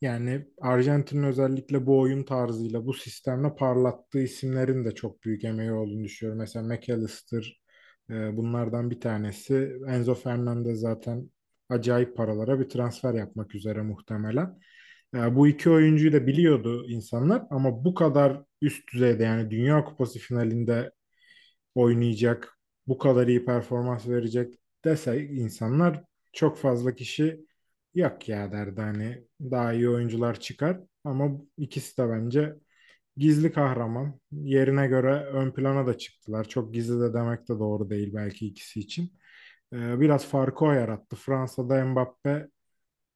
yani 0.00 0.46
Arjantin'in 0.60 1.22
özellikle 1.22 1.86
bu 1.86 2.00
oyun 2.00 2.22
tarzıyla, 2.22 2.86
bu 2.86 2.94
sistemle 2.94 3.54
parlattığı 3.54 4.20
isimlerin 4.22 4.84
de 4.84 4.94
çok 4.94 5.24
büyük 5.24 5.44
emeği 5.44 5.72
olduğunu 5.72 6.04
düşünüyorum. 6.04 6.40
Mesela 6.40 6.66
McAllister 6.66 7.62
e, 8.10 8.36
bunlardan 8.36 8.90
bir 8.90 9.00
tanesi. 9.00 9.72
Enzo 9.88 10.14
Fernandez 10.14 10.80
zaten 10.80 11.30
acayip 11.68 12.16
paralara 12.16 12.60
bir 12.60 12.68
transfer 12.68 13.14
yapmak 13.14 13.54
üzere 13.54 13.82
muhtemelen. 13.82 14.58
Yani 15.14 15.36
bu 15.36 15.48
iki 15.48 15.70
oyuncuyu 15.70 16.12
da 16.12 16.26
biliyordu 16.26 16.86
insanlar 16.88 17.42
ama 17.50 17.84
bu 17.84 17.94
kadar 17.94 18.42
üst 18.62 18.92
düzeyde 18.92 19.24
yani 19.24 19.50
Dünya 19.50 19.84
Kupası 19.84 20.18
finalinde 20.18 20.92
oynayacak, 21.74 22.58
bu 22.86 22.98
kadar 22.98 23.26
iyi 23.28 23.44
performans 23.44 24.08
verecek 24.08 24.54
dese 24.84 25.26
insanlar 25.26 26.04
çok 26.32 26.58
fazla 26.58 26.94
kişi 26.94 27.46
yok 27.94 28.28
ya 28.28 28.52
derdi 28.52 28.80
hani 28.80 29.24
daha 29.40 29.72
iyi 29.72 29.88
oyuncular 29.88 30.40
çıkar 30.40 30.80
ama 31.04 31.30
ikisi 31.58 31.98
de 31.98 32.08
bence 32.08 32.54
gizli 33.16 33.52
kahraman. 33.52 34.20
Yerine 34.32 34.88
göre 34.88 35.14
ön 35.26 35.52
plana 35.52 35.86
da 35.86 35.98
çıktılar. 35.98 36.44
Çok 36.48 36.74
gizli 36.74 37.00
de 37.00 37.14
demek 37.14 37.42
de 37.48 37.60
doğru 37.60 37.90
değil 37.90 38.14
belki 38.14 38.46
ikisi 38.48 38.80
için. 38.80 39.12
Ee, 39.74 40.00
biraz 40.00 40.26
farkı 40.26 40.64
o 40.64 40.72
yarattı. 40.72 41.16
Fransa'da 41.16 41.84
Mbappe 41.86 42.48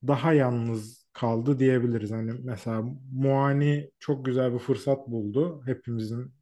daha 0.06 0.32
yalnız 0.32 1.06
kaldı 1.12 1.58
diyebiliriz. 1.58 2.10
Hani 2.12 2.32
mesela 2.44 2.84
Muani 3.12 3.90
çok 4.00 4.26
güzel 4.26 4.54
bir 4.54 4.58
fırsat 4.58 5.08
buldu. 5.08 5.62
Hepimizin 5.66 6.34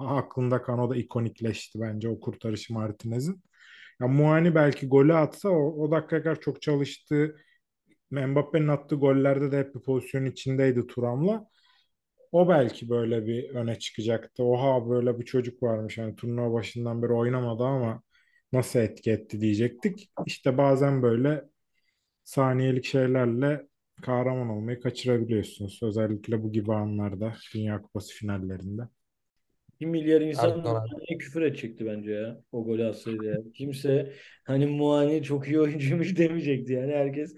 aklında 0.00 0.62
kalan 0.62 0.78
o 0.80 0.90
da 0.90 0.96
ikonikleşti 0.96 1.80
bence 1.80 2.08
o 2.08 2.20
kurtarışı 2.20 2.74
Martinez'in. 2.74 3.42
Ya 4.00 4.08
Muani 4.08 4.54
belki 4.54 4.88
golü 4.88 5.14
atsa 5.14 5.48
o, 5.48 5.84
o 5.84 5.90
dakikaya 5.90 6.22
kadar 6.22 6.40
çok 6.40 6.62
çalıştı. 6.62 7.36
Mbappe'nin 8.10 8.68
attığı 8.68 8.96
gollerde 8.96 9.52
de 9.52 9.58
hep 9.58 9.74
bir 9.74 9.80
pozisyon 9.80 10.26
içindeydi 10.26 10.86
Thuram'la. 10.86 11.48
O 12.32 12.48
belki 12.48 12.88
böyle 12.90 13.26
bir 13.26 13.50
öne 13.50 13.78
çıkacaktı. 13.78 14.44
Oha 14.44 14.90
böyle 14.90 15.18
bir 15.20 15.24
çocuk 15.24 15.62
varmış. 15.62 15.98
Hani 15.98 16.16
turnuva 16.16 16.52
başından 16.52 17.02
beri 17.02 17.12
oynamadı 17.12 17.62
ama 17.64 18.02
nasıl 18.52 18.78
etki 18.80 19.10
etti 19.10 19.40
diyecektik. 19.40 20.10
İşte 20.26 20.58
bazen 20.58 21.02
böyle 21.02 21.44
saniyelik 22.24 22.84
şeylerle 22.84 23.68
kahraman 24.02 24.48
olmayı 24.48 24.80
kaçırabiliyorsunuz. 24.80 25.80
Özellikle 25.82 26.42
bu 26.42 26.52
gibi 26.52 26.74
anlarda 26.74 27.34
Dünya 27.54 27.82
Kupası 27.82 28.14
finallerinde. 28.14 28.82
1 29.80 29.86
milyar 29.86 30.20
insan 30.20 30.50
Erdoğan. 30.50 30.74
Muani'ye 30.74 31.18
küfür 31.18 31.42
edecekti 31.42 31.86
bence 31.86 32.12
ya. 32.12 32.40
O 32.52 32.64
golü 32.64 32.84
atsaydı 32.84 33.24
ya. 33.24 33.36
Kimse 33.54 34.12
hani 34.44 34.66
Muani 34.66 35.22
çok 35.22 35.48
iyi 35.48 35.60
oyuncuymuş 35.60 36.16
demeyecekti 36.16 36.72
yani. 36.72 36.92
Herkes 36.92 37.34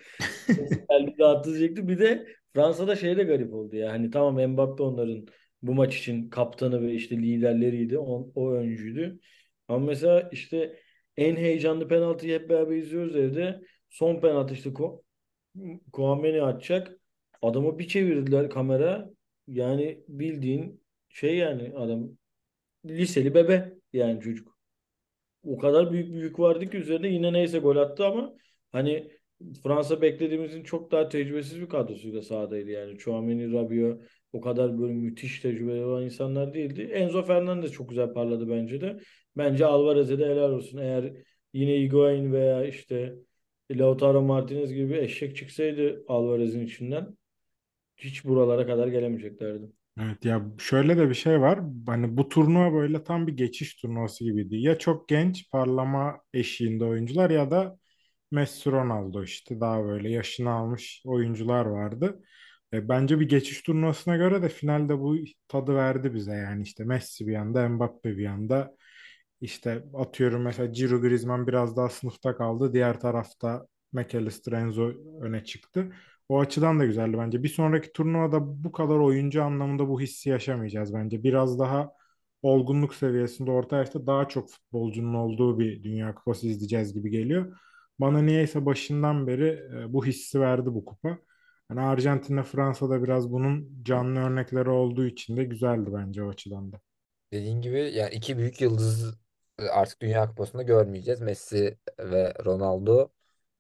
geldi 0.91 1.15
dağıttı 1.19 1.51
diyecekti. 1.51 1.89
Bir 1.89 1.99
de 1.99 2.27
Fransa'da 2.55 2.97
şey 2.97 3.17
de 3.17 3.25
garip 3.25 3.55
oldu 3.55 3.77
ya. 3.77 3.93
Hani 3.93 4.11
tamam 4.11 4.51
Mbappe 4.51 4.83
onların 4.83 5.27
bu 5.63 5.75
maç 5.75 5.99
için 5.99 6.31
kaptanı 6.31 6.83
ve 6.83 6.95
işte 6.95 7.17
liderleriydi. 7.17 7.99
O, 7.99 8.31
o 8.35 8.53
öncüydü. 8.53 9.21
Ama 9.69 9.87
mesela 9.87 10.29
işte 10.33 10.79
en 11.17 11.37
heyecanlı 11.37 11.89
penaltıyı 11.89 12.39
hep 12.41 12.51
beraber 12.51 12.77
izliyoruz 12.77 13.17
evde. 13.17 13.61
Son 13.91 14.21
penaltı 14.21 14.55
işte 14.55 14.73
Ko 14.73 15.03
Kouameni 15.93 16.43
atacak. 16.43 16.99
Adamı 17.43 17.79
bir 17.79 17.89
çevirdiler 17.89 18.51
kamera. 18.51 19.11
Yani 19.49 20.05
bildiğin 20.09 20.83
şey 21.09 21.37
yani 21.37 21.73
adam 21.77 22.11
liseli 22.87 23.35
bebe 23.35 23.75
yani 23.93 24.21
çocuk. 24.21 24.59
O 25.45 25.59
kadar 25.59 25.93
büyük 25.93 26.09
bir 26.15 26.23
yük 26.23 26.39
vardı 26.39 26.71
ki 26.71 26.77
üzerinde 26.77 27.09
yine 27.09 27.33
neyse 27.33 27.59
gol 27.59 27.77
attı 27.77 28.07
ama 28.07 28.35
hani 28.73 29.11
Fransa 29.63 30.03
beklediğimizin 30.03 30.63
çok 30.63 30.91
daha 30.93 31.09
tecrübesiz 31.09 31.61
bir 31.61 31.69
kadrosuyla 31.69 32.23
sahadaydı 32.23 32.71
yani. 32.71 32.99
Tchouaméni, 32.99 33.53
Rabiot 33.53 34.03
o 34.33 34.41
kadar 34.41 34.79
böyle 34.79 34.93
müthiş 34.93 35.41
tecrübeli 35.41 35.85
olan 35.85 36.05
insanlar 36.05 36.55
değildi. 36.55 36.83
Enzo 36.83 37.23
Fernandez 37.23 37.73
çok 37.73 37.89
güzel 37.89 38.13
parladı 38.13 38.49
bence 38.51 38.81
de. 38.81 39.01
Bence 39.37 39.67
Alvarez'e 39.67 40.19
de 40.19 40.27
helal 40.27 40.51
olsun. 40.53 40.79
Eğer 40.79 41.13
yine 41.53 41.81
Higuain 41.83 42.33
veya 42.33 42.65
işte 42.67 43.15
Lautaro 43.71 44.23
Martinez 44.23 44.73
gibi 44.73 44.91
bir 44.91 44.97
eşek 44.97 45.37
çıksaydı 45.37 46.05
Alvarez'in 46.09 46.61
içinden 46.67 47.17
hiç 47.97 48.25
buralara 48.25 48.67
kadar 48.67 48.89
gelemeyeceklerdi. 48.89 49.67
Evet 50.01 50.25
ya 50.25 50.43
şöyle 50.59 50.97
de 50.99 51.09
bir 51.09 51.15
şey 51.15 51.41
var. 51.41 51.61
Hani 51.87 52.17
bu 52.17 52.29
turnuva 52.29 52.73
böyle 52.73 53.05
tam 53.05 53.27
bir 53.27 53.33
geçiş 53.37 53.75
turnuvası 53.75 54.25
gibiydi. 54.25 54.57
Ya 54.57 54.79
çok 54.79 55.09
genç 55.09 55.51
parlama 55.51 56.21
eşiğinde 56.35 56.85
oyuncular 56.85 57.31
ya 57.31 57.51
da 57.51 57.79
Messi 58.31 58.71
Ronaldo 58.73 59.23
işte 59.25 59.61
daha 59.61 59.85
böyle 59.85 60.11
yaşını 60.11 60.51
almış 60.51 61.03
oyuncular 61.07 61.67
vardı. 61.67 62.23
E, 62.73 62.89
bence 62.89 63.21
bir 63.21 63.29
geçiş 63.29 63.63
turnuvasına 63.63 64.17
göre 64.17 64.43
de 64.43 64.49
finalde 64.49 64.99
bu 65.01 65.17
tadı 65.49 65.75
verdi 65.75 66.15
bize 66.15 66.33
yani 66.35 66.63
işte 66.63 66.85
Messi 66.85 67.27
bir 67.27 67.33
yanda 67.33 67.69
Mbappe 67.69 68.17
bir 68.19 68.23
yanda 68.23 68.77
işte 69.41 69.85
atıyorum 69.95 70.43
mesela 70.43 70.73
Ciro 70.73 71.01
Griezmann 71.01 71.47
biraz 71.47 71.77
daha 71.77 71.89
sınıfta 71.89 72.37
kaldı. 72.37 72.73
Diğer 72.73 73.01
tarafta 73.01 73.67
McAllister 73.93 74.53
Enzo 74.53 74.93
öne 75.23 75.45
çıktı. 75.45 75.93
O 76.33 76.41
açıdan 76.41 76.81
da 76.81 76.85
güzeldi 76.85 77.17
bence. 77.19 77.43
Bir 77.43 77.49
sonraki 77.49 77.93
turnuvada 77.93 78.65
bu 78.65 78.73
kadar 78.73 78.95
oyuncu 78.99 79.43
anlamında 79.43 79.89
bu 79.89 80.01
hissi 80.01 80.29
yaşamayacağız 80.29 80.95
bence. 80.95 81.23
Biraz 81.25 81.59
daha 81.59 81.93
olgunluk 82.43 82.95
seviyesinde 82.95 83.51
orta 83.51 83.77
yaşta 83.77 84.07
daha 84.07 84.29
çok 84.29 84.51
futbolcunun 84.51 85.15
olduğu 85.15 85.59
bir 85.59 85.83
Dünya 85.83 86.15
Kupası 86.15 86.47
izleyeceğiz 86.47 86.95
gibi 86.95 87.11
geliyor. 87.11 87.59
Bana 87.99 88.23
niyeyse 88.23 88.67
başından 88.67 89.27
beri 89.27 89.49
e, 89.49 89.93
bu 89.93 90.07
hissi 90.07 90.41
verdi 90.41 90.67
bu 90.67 90.85
kupa. 90.85 91.19
Yani 91.71 91.81
Arjantin'le 91.81 92.43
Fransa'da 92.43 93.03
biraz 93.03 93.33
bunun 93.33 93.83
canlı 93.83 94.21
örnekleri 94.21 94.71
olduğu 94.71 95.07
için 95.07 95.37
de 95.37 95.45
güzeldi 95.45 95.91
bence 95.93 96.23
o 96.23 96.29
açıdan 96.29 96.73
da. 96.73 96.81
Dediğin 97.33 97.61
gibi 97.61 97.79
yani 97.95 98.15
iki 98.15 98.39
büyük 98.39 98.61
yıldız 98.61 99.15
artık 99.73 100.01
Dünya 100.01 100.29
Kupası'nda 100.29 100.63
görmeyeceğiz. 100.63 101.21
Messi 101.21 101.79
ve 101.99 102.35
Ronaldo. 102.45 103.09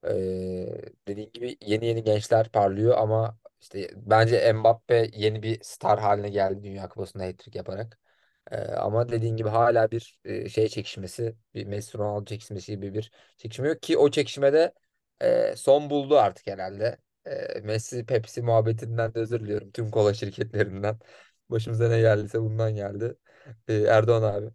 Ee, 0.09 0.67
dediğin 1.09 1.31
gibi 1.33 1.57
yeni 1.61 1.87
yeni 1.87 2.05
gençler 2.05 2.49
parlıyor 2.49 2.99
ama 2.99 3.39
işte 3.61 3.91
bence 3.97 4.53
Mbappe 4.53 5.11
yeni 5.15 5.43
bir 5.43 5.61
star 5.63 6.01
haline 6.01 6.29
geldi 6.31 6.63
Dünya 6.65 6.89
Kupası'nda 6.89 7.25
hat-trick 7.25 7.59
yaparak. 7.59 7.99
Ee, 8.51 8.57
ama 8.59 9.11
dediğin 9.11 9.37
gibi 9.37 9.49
hala 9.49 9.91
bir 9.91 10.21
e, 10.25 10.49
şey 10.49 10.69
çekişmesi, 10.69 11.37
bir 11.55 11.67
Messi 11.67 11.99
Ronaldo 11.99 12.25
çekişmesi 12.25 12.73
gibi 12.73 12.95
bir 12.95 13.13
çekişme 13.37 13.69
yok 13.69 13.83
ki 13.83 13.99
o 13.99 14.11
çekişmede 14.11 14.75
e, 15.23 15.57
son 15.57 15.91
buldu 15.91 16.19
artık 16.19 16.47
herhalde. 16.47 16.99
E, 17.27 17.61
Messi 17.61 18.07
Pepsi 18.07 18.43
muhabbetinden 18.43 19.15
de 19.15 19.19
özür 19.19 19.41
diliyorum 19.41 19.71
tüm 19.73 19.91
kola 19.91 20.15
şirketlerinden. 20.15 20.99
Başımıza 21.51 21.89
ne 21.89 22.01
geldiyse 22.01 22.41
bundan 22.43 22.75
geldi. 22.75 23.17
E, 23.69 23.75
Erdoğan 23.75 24.23
abi. 24.23 24.51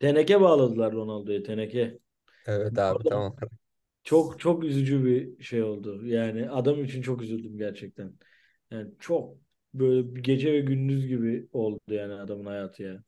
Teneke 0.00 0.40
bağladılar 0.40 0.92
Ronaldo'ya 0.92 1.42
teneke. 1.42 1.98
Evet 2.46 2.78
abi 2.78 3.04
Orada 3.04 3.10
tamam. 3.10 3.36
Çok 4.06 4.40
çok 4.40 4.64
üzücü 4.64 5.06
bir 5.06 5.44
şey 5.44 5.64
oldu. 5.64 6.06
Yani 6.08 6.50
adam 6.50 6.84
için 6.84 7.02
çok 7.02 7.22
üzüldüm 7.22 7.58
gerçekten. 7.58 8.14
Yani 8.72 8.92
çok 9.00 9.38
böyle 9.74 10.16
bir 10.16 10.24
gece 10.24 10.54
ve 10.54 10.60
gündüz 10.60 11.08
gibi 11.08 11.48
oldu 11.52 11.80
yani 11.88 12.14
adamın 12.14 12.46
hayatı 12.46 12.84
ya. 12.84 13.04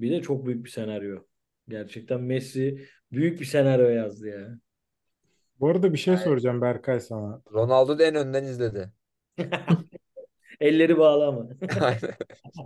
Bir 0.00 0.10
de 0.10 0.22
çok 0.22 0.46
büyük 0.46 0.64
bir 0.64 0.70
senaryo. 0.70 1.22
Gerçekten 1.68 2.20
Messi 2.22 2.88
büyük 3.12 3.40
bir 3.40 3.44
senaryo 3.44 3.88
yazdı 3.88 4.28
ya. 4.28 4.58
Bu 5.60 5.68
arada 5.68 5.92
bir 5.92 5.98
şey 5.98 6.16
Yani 6.16 6.18
soracağım 6.18 6.60
Berkay 6.60 7.00
sana. 7.00 7.42
Ronaldo 7.52 7.98
da 7.98 8.04
en 8.04 8.14
önden 8.14 8.44
izledi. 8.44 8.92
Elleri 10.60 10.98
bağlı 10.98 11.26
ama. 11.26 11.46
Aynen. 11.80 12.16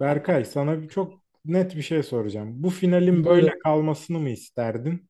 Berkay 0.00 0.44
sana 0.44 0.82
bir- 0.82 0.88
çok 0.88 1.22
net 1.44 1.76
bir 1.76 1.82
şey 1.82 2.02
soracağım. 2.02 2.62
Bu 2.62 2.70
finalin 2.70 3.24
böyle 3.24 3.58
kalmasını 3.58 4.18
mı 4.18 4.30
isterdin? 4.30 5.08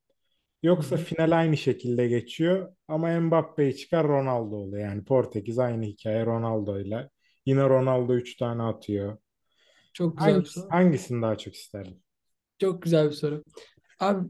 Yoksa 0.64 0.96
final 0.96 1.38
aynı 1.38 1.57
şekilde 1.57 2.09
geçiyor 2.09 2.72
ama 2.88 3.20
Mbappe'yi 3.20 3.77
çıkar 3.77 4.09
Ronaldo 4.09 4.57
oluyor. 4.57 4.88
Yani 4.88 5.05
Portekiz 5.05 5.59
aynı 5.59 5.85
hikaye 5.85 6.27
Ronaldo'yla. 6.27 7.11
Yine 7.46 7.68
Ronaldo 7.68 8.14
3 8.14 8.37
tane 8.37 8.62
atıyor. 8.62 9.18
Çok 9.92 10.18
güzel 10.18 10.31
bir 10.31 10.35
Hangisi, 10.35 10.61
soru. 10.61 10.70
hangisini 10.70 11.22
daha 11.22 11.38
çok 11.38 11.55
isterdin? 11.55 12.03
Çok 12.59 12.83
güzel 12.83 13.07
bir 13.07 13.12
soru. 13.14 13.44
Abi 14.00 14.29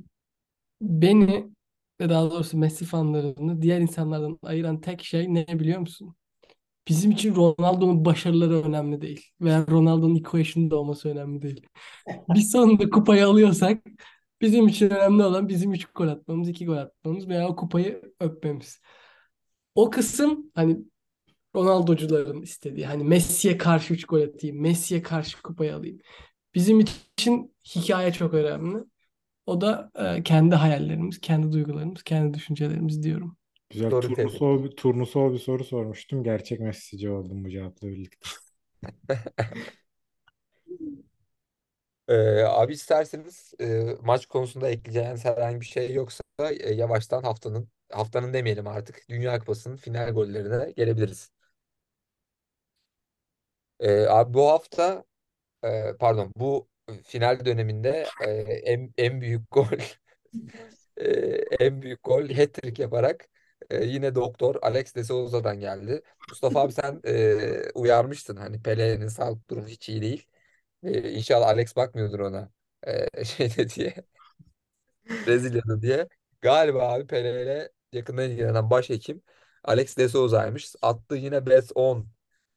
beni 0.80 1.50
ve 2.00 2.08
daha 2.08 2.30
doğrusu 2.30 2.58
Messi 2.58 2.84
fanlarını 2.84 3.62
diğer 3.62 3.80
insanlardan 3.80 4.38
ayıran 4.42 4.80
tek 4.80 5.04
şey 5.04 5.34
ne 5.34 5.46
biliyor 5.48 5.78
musun? 5.78 6.16
Bizim 6.88 7.10
için 7.10 7.34
Ronaldo'nun 7.34 8.04
başarıları 8.04 8.62
önemli 8.62 9.00
değil. 9.00 9.26
Veya 9.40 9.66
Ronaldo'nun 9.70 10.16
equation'da 10.16 10.76
olması 10.76 11.08
önemli 11.08 11.42
değil. 11.42 11.66
Biz 12.28 12.50
sonunda 12.50 12.90
kupayı 12.90 13.26
alıyorsak 13.26 13.82
bizim 14.40 14.68
için 14.68 14.90
önemli 14.90 15.22
olan 15.22 15.48
bizim 15.48 15.72
3 15.72 15.84
gol 15.84 16.08
atmamız, 16.08 16.48
2 16.48 16.66
gol 16.66 16.76
atmamız 16.76 17.28
veya 17.28 17.48
o 17.48 17.56
kupayı 17.56 18.02
öpmemiz. 18.20 18.80
O 19.74 19.90
kısım 19.90 20.50
hani 20.54 20.78
Ronaldocuların 21.56 22.42
istediği. 22.42 22.86
Hani 22.86 23.04
Messi'ye 23.04 23.58
karşı 23.58 23.94
3 23.94 24.04
gol 24.04 24.20
atayım, 24.20 24.60
Messi'ye 24.60 25.02
karşı 25.02 25.42
kupayı 25.42 25.76
alayım. 25.76 25.98
Bizim 26.54 26.80
için 26.80 27.54
hikaye 27.76 28.12
çok 28.12 28.34
önemli. 28.34 28.84
O 29.46 29.60
da 29.60 29.90
e, 29.94 30.22
kendi 30.22 30.54
hayallerimiz, 30.54 31.20
kendi 31.20 31.52
duygularımız, 31.52 32.02
kendi 32.02 32.34
düşüncelerimiz 32.34 33.02
diyorum. 33.02 33.36
Güzel 33.70 33.90
Doğru 33.90 34.00
tebrik. 34.00 34.16
turnusol 34.16 34.64
bir, 34.64 34.70
turnusol 34.70 35.32
bir 35.32 35.38
soru 35.38 35.64
sormuştum. 35.64 36.24
Gerçek 36.24 36.60
Messi'ci 36.60 37.10
oldum 37.10 37.44
bu 37.44 37.50
cevapla 37.50 37.88
birlikte. 37.88 38.28
Ee, 42.08 42.42
abi 42.42 42.72
isterseniz 42.72 43.54
e, 43.60 43.84
maç 44.02 44.26
konusunda 44.26 44.68
ekleyeceğiniz 44.70 45.24
herhangi 45.24 45.60
bir 45.60 45.66
şey 45.66 45.94
yoksa 45.94 46.22
e, 46.40 46.74
yavaştan 46.74 47.22
haftanın 47.22 47.68
haftanın 47.92 48.32
demeyelim 48.32 48.66
artık 48.66 49.08
Dünya 49.08 49.38
Kupası'nın 49.38 49.76
final 49.76 50.10
gollerine 50.12 50.72
gelebiliriz. 50.72 51.30
Ee, 53.80 54.06
abi 54.06 54.34
bu 54.34 54.48
hafta 54.50 55.04
e, 55.64 55.96
pardon 56.00 56.32
bu 56.36 56.68
final 57.04 57.44
döneminde 57.44 58.06
e, 58.20 58.30
en, 58.32 58.94
en 58.98 59.20
büyük 59.20 59.50
gol 59.50 59.66
e, 60.96 61.10
en 61.60 61.82
büyük 61.82 62.02
gol 62.04 62.28
hat-trick 62.28 62.82
yaparak 62.82 63.28
e, 63.70 63.84
yine 63.84 64.14
doktor 64.14 64.56
Alex 64.62 64.94
de 64.94 65.04
Souza'dan 65.04 65.60
geldi. 65.60 66.02
Mustafa 66.28 66.60
abi 66.60 66.72
sen 66.72 67.00
e, 67.06 67.70
uyarmıştın 67.74 68.36
hani 68.36 68.62
Pele'nin 68.62 69.08
sağlık 69.08 69.50
durumu 69.50 69.68
hiç 69.68 69.88
iyi 69.88 70.02
değil. 70.02 70.26
E, 70.84 71.10
İnşallah 71.12 71.46
Alex 71.48 71.76
bakmıyordur 71.76 72.20
ona 72.20 72.50
e, 72.86 73.24
şeyde 73.26 73.68
diye 73.68 73.94
Brezilya'da 75.26 75.82
diye. 75.82 76.08
Galiba 76.42 76.92
abi 76.92 77.06
Pele 77.06 77.42
ile 77.42 77.70
yakından 77.92 78.30
ilgilenen 78.30 78.70
başhekim 78.70 79.22
Alex 79.64 79.96
de 79.96 80.08
Souza'ymış. 80.08 80.74
Attığı 80.82 81.14
yine 81.16 81.46
best 81.46 81.72
10 81.74 82.08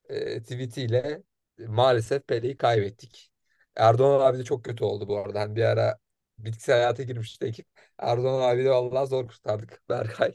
e, 0.09 0.43
tweetiyle 0.43 1.23
maalesef 1.67 2.27
Pele'yi 2.27 2.57
kaybettik. 2.57 3.31
Erdoğan 3.75 4.21
abi 4.29 4.37
de 4.37 4.43
çok 4.43 4.63
kötü 4.65 4.83
oldu 4.83 5.07
bu 5.07 5.17
arada. 5.17 5.39
Hani 5.39 5.55
bir 5.55 5.63
ara 5.63 5.97
bitkisel 6.37 6.75
hayata 6.75 7.03
girmişti 7.03 7.45
ekip. 7.45 7.67
Erdoğan 7.97 8.49
abi 8.49 8.65
de 8.65 8.69
vallahi 8.69 9.07
zor 9.07 9.27
kurtardık. 9.27 9.81
Berkay 9.89 10.33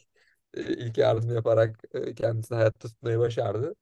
e, 0.54 0.60
ilk 0.62 0.98
yardım 0.98 1.34
yaparak 1.34 1.80
e, 1.94 2.14
kendisini 2.14 2.56
hayatta 2.56 2.88
tutmayı 2.88 3.18
başardı. 3.18 3.74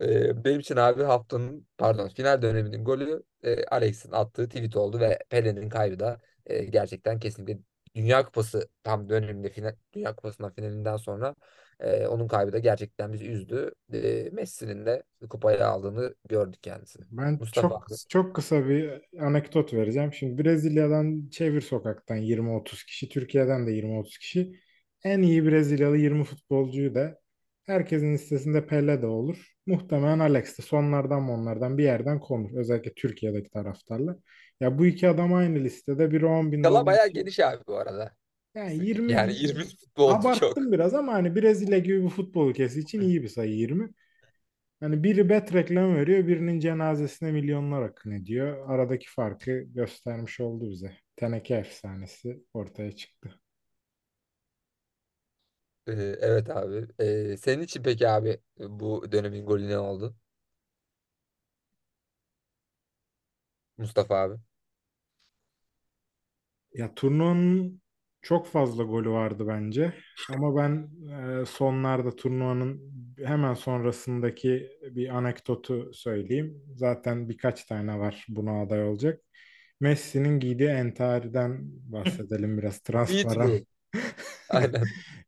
E, 0.00 0.44
benim 0.44 0.60
için 0.60 0.76
abi 0.76 1.02
haftanın 1.02 1.66
pardon 1.78 2.08
final 2.08 2.42
döneminin 2.42 2.84
golü 2.84 3.22
e, 3.42 3.64
Alex'in 3.64 4.12
attığı 4.12 4.48
tweet 4.48 4.76
oldu 4.76 5.00
ve 5.00 5.18
Pele'nin 5.30 5.68
kaybı 5.68 5.98
da 6.00 6.20
e, 6.46 6.64
gerçekten 6.64 7.18
kesinlikle 7.18 7.58
Dünya 7.94 8.24
Kupası 8.24 8.68
tam 8.84 9.08
döneminde 9.08 9.50
final, 9.50 9.74
Dünya 9.92 10.16
Kupası'ndan 10.16 10.54
finalinden 10.54 10.96
sonra 10.96 11.34
e, 11.80 12.06
onun 12.06 12.28
kaybı 12.28 12.52
da 12.52 12.58
gerçekten 12.58 13.12
bizi 13.12 13.26
üzdü. 13.26 13.72
E, 13.92 14.28
Messi'nin 14.32 14.86
de 14.86 15.02
kupayı 15.30 15.66
aldığını 15.66 16.14
gördük 16.28 16.62
kendisini. 16.62 17.04
Ben 17.10 17.32
Mustafa 17.32 17.68
çok 17.68 17.82
abi. 17.82 17.94
çok 18.08 18.36
kısa 18.36 18.68
bir 18.68 19.02
anekdot 19.20 19.74
vereceğim. 19.74 20.12
Şimdi 20.12 20.44
Brezilya'dan 20.44 21.28
çevir 21.30 21.60
sokaktan 21.60 22.16
20-30 22.16 22.84
kişi, 22.84 23.08
Türkiye'den 23.08 23.66
de 23.66 23.70
20-30 23.70 24.18
kişi. 24.18 24.52
En 25.04 25.22
iyi 25.22 25.46
Brezilyalı 25.46 25.96
20 25.96 26.24
futbolcuyu 26.24 26.94
da 26.94 27.19
herkesin 27.70 28.14
listesinde 28.14 28.66
Pele 28.66 29.02
de 29.02 29.06
olur. 29.06 29.54
Muhtemelen 29.66 30.18
Alex 30.18 30.58
de 30.58 30.62
sonlardan 30.62 31.22
mı 31.22 31.32
onlardan 31.32 31.78
bir 31.78 31.84
yerden 31.84 32.20
konur. 32.20 32.56
Özellikle 32.56 32.94
Türkiye'deki 32.94 33.50
taraftarlar. 33.50 34.16
Ya 34.60 34.78
bu 34.78 34.86
iki 34.86 35.08
adam 35.08 35.34
aynı 35.34 35.58
listede. 35.58 36.12
Biri 36.12 36.26
10 36.26 36.52
bin 36.52 36.62
Skala 36.62 36.86
bayağı 36.86 37.08
geniş 37.08 37.40
abi 37.40 37.62
bu 37.66 37.76
arada. 37.76 38.12
Yani 38.54 38.86
20 38.86 39.12
Yani 39.12 39.34
20 39.34 39.64
futbolcu 39.64 40.22
çok. 40.22 40.42
abarttım 40.42 40.72
biraz 40.72 40.94
ama 40.94 41.12
hani 41.12 41.36
Brezilya 41.36 41.78
gibi 41.78 42.04
bir 42.04 42.08
futbol 42.08 42.50
ülkesi 42.50 42.80
için 42.80 43.00
iyi 43.00 43.22
bir 43.22 43.28
sayı 43.28 43.52
20. 43.52 43.90
Hani 44.80 45.02
biri 45.02 45.28
bet 45.28 45.54
reklamı 45.54 45.96
veriyor, 45.96 46.26
birinin 46.26 46.60
cenazesine 46.60 47.32
milyonlar 47.32 47.82
akın 47.82 48.10
ediyor. 48.10 48.68
Aradaki 48.68 49.10
farkı 49.10 49.60
göstermiş 49.60 50.40
oldu 50.40 50.70
bize. 50.70 50.92
Teneke 51.16 51.54
efsanesi 51.54 52.42
ortaya 52.54 52.92
çıktı. 52.92 53.39
Evet 56.20 56.50
abi. 56.50 56.86
E, 56.98 57.36
senin 57.36 57.62
için 57.62 57.82
peki 57.82 58.08
abi 58.08 58.40
bu 58.58 59.12
dönemin 59.12 59.46
golü 59.46 59.68
ne 59.68 59.78
oldu? 59.78 60.16
Mustafa 63.78 64.14
abi. 64.22 64.36
Ya 66.74 66.94
turnuvanın 66.94 67.80
çok 68.22 68.46
fazla 68.46 68.82
golü 68.84 69.10
vardı 69.10 69.44
bence. 69.48 69.94
Ama 70.30 70.56
ben 70.56 70.90
e, 71.42 71.46
sonlarda 71.46 72.16
turnuvanın 72.16 72.92
hemen 73.24 73.54
sonrasındaki 73.54 74.70
bir 74.90 75.08
anekdotu 75.16 75.90
söyleyeyim. 75.94 76.62
Zaten 76.76 77.28
birkaç 77.28 77.64
tane 77.64 77.98
var 77.98 78.26
buna 78.28 78.62
aday 78.62 78.84
olacak. 78.84 79.22
Messi'nin 79.80 80.40
giydiği 80.40 80.68
entariden 80.68 81.60
bahsedelim 81.64 82.58
biraz 82.58 82.78
transparan. 82.84 83.48
Beatley. 83.48 83.66
Aynen. 84.72 84.82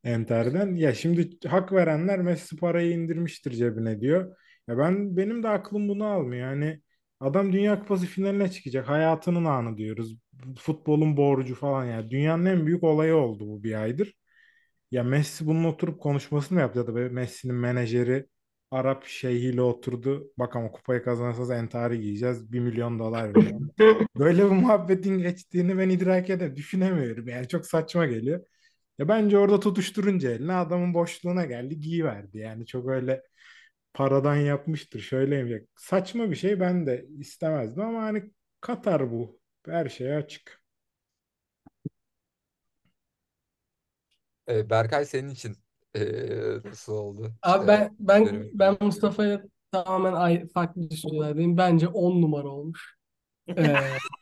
Enter'den. 0.04 0.76
Ya 0.76 0.94
şimdi 0.94 1.48
hak 1.48 1.72
verenler 1.72 2.18
Messi 2.20 2.56
parayı 2.56 2.92
indirmiştir 2.92 3.50
cebine 3.52 4.00
diyor. 4.00 4.36
Ya 4.68 4.78
ben 4.78 5.16
benim 5.16 5.42
de 5.42 5.48
aklım 5.48 5.88
bunu 5.88 6.04
almıyor. 6.04 6.48
Yani 6.50 6.80
adam 7.20 7.52
Dünya 7.52 7.78
Kupası 7.80 8.06
finaline 8.06 8.50
çıkacak. 8.50 8.88
Hayatının 8.88 9.44
anı 9.44 9.76
diyoruz. 9.76 10.16
Futbolun 10.58 11.16
borcu 11.16 11.54
falan 11.54 11.84
ya. 11.84 12.10
Dünyanın 12.10 12.46
en 12.46 12.66
büyük 12.66 12.82
olayı 12.84 13.14
oldu 13.16 13.48
bu 13.48 13.62
bir 13.62 13.82
aydır. 13.82 14.14
Ya 14.90 15.02
Messi 15.04 15.46
bunun 15.46 15.64
oturup 15.64 16.00
konuşmasını 16.00 16.56
mı 16.56 16.60
yaptı 16.60 16.78
ya 16.78 16.86
da 16.86 16.92
Messi'nin 16.92 17.54
menajeri 17.54 18.26
Arap 18.70 19.04
şeyhiyle 19.06 19.62
oturdu. 19.62 20.32
Bak 20.38 20.56
ama 20.56 20.72
kupayı 20.72 21.02
kazanırsanız 21.04 21.50
entari 21.50 22.00
giyeceğiz. 22.00 22.52
Bir 22.52 22.60
milyon 22.60 22.98
dolar 22.98 23.34
verelim. 23.34 23.70
Böyle 24.18 24.44
bir 24.44 24.50
muhabbetin 24.50 25.18
geçtiğini 25.18 25.78
ben 25.78 25.88
idrak 25.88 26.30
edemiyorum. 26.30 26.56
Düşünemiyorum. 26.56 27.28
Yani 27.28 27.48
çok 27.48 27.66
saçma 27.66 28.06
geliyor. 28.06 28.40
Ya 29.02 29.08
bence 29.08 29.38
orada 29.38 29.60
tutuşturunca 29.60 30.30
eline 30.30 30.52
adamın 30.52 30.94
boşluğuna 30.94 31.44
geldi 31.44 31.80
giyiverdi. 31.80 32.38
Yani 32.38 32.66
çok 32.66 32.88
öyle 32.88 33.22
paradan 33.94 34.36
yapmıştır. 34.36 35.00
Şöyle 35.00 35.64
saçma 35.76 36.30
bir 36.30 36.36
şey 36.36 36.60
ben 36.60 36.86
de 36.86 37.06
istemezdim 37.18 37.82
ama 37.82 38.02
hani 38.02 38.30
Katar 38.60 39.12
bu. 39.12 39.40
Her 39.66 39.88
şeye 39.88 40.16
açık. 40.16 40.62
E, 44.48 44.70
Berkay 44.70 45.04
senin 45.04 45.28
için 45.30 45.56
e, 45.96 46.00
nasıl 46.64 46.92
oldu? 46.92 47.32
Abi 47.42 47.58
İşte 47.58 47.68
ben 47.68 47.96
ben 48.00 48.50
ben. 48.52 48.76
Mustafa'ya 48.80 49.42
tamamen 49.72 50.12
ayrı, 50.12 50.48
farklı 50.48 50.90
düşüncelerdeyim. 50.90 51.56
Bence 51.56 51.88
10 51.88 52.22
numara 52.22 52.48
olmuş. 52.48 52.96
Ee, 53.58 53.62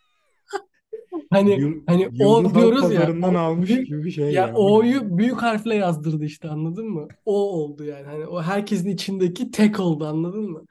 hani 1.31 1.61
Yıl- 1.61 1.83
hani 1.87 2.11
o 2.19 2.55
diyoruz 2.55 2.91
ya 2.91 3.15
almış 3.39 3.69
büyük, 3.69 3.89
gibi 3.89 4.05
bir 4.05 4.11
şey 4.11 4.33
ya 4.33 4.51
yani. 4.51 4.55
O'yu 4.55 5.19
büyük 5.19 5.43
harfle 5.43 5.75
yazdırdı 5.75 6.25
işte 6.25 6.49
anladın 6.49 6.87
mı? 6.89 7.15
O 7.25 7.35
oldu 7.53 7.85
yani. 7.85 8.07
Hani 8.07 8.27
o 8.27 8.43
herkesin 8.43 8.89
içindeki 8.91 9.51
tek 9.51 9.81
oldu 9.81 10.07
anladın 10.07 10.51
mı? 10.51 10.67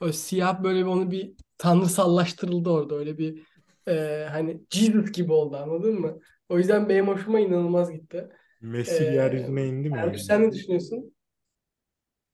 O 0.00 0.12
siyah 0.12 0.62
böyle 0.62 0.78
bir 0.80 0.84
onu 0.86 1.10
bir 1.10 1.34
tanrısallaştırıldı 1.58 2.70
orada 2.70 2.94
öyle 2.94 3.18
bir 3.18 3.42
e, 3.88 4.26
hani 4.30 4.60
Jesus 4.70 5.12
gibi 5.12 5.32
oldu 5.32 5.56
anladın 5.56 6.00
mı? 6.00 6.18
O 6.48 6.58
yüzden 6.58 6.88
benim 6.88 7.08
hoşuma 7.08 7.40
inanılmaz 7.40 7.92
gitti. 7.92 8.28
Messi 8.60 9.04
Ee, 9.04 9.04
yeryüzüne 9.04 9.66
indi 9.68 9.90
mi 9.90 9.98
yani? 9.98 10.18
sen 10.18 10.42
ne 10.42 10.52
düşünüyorsun? 10.52 11.14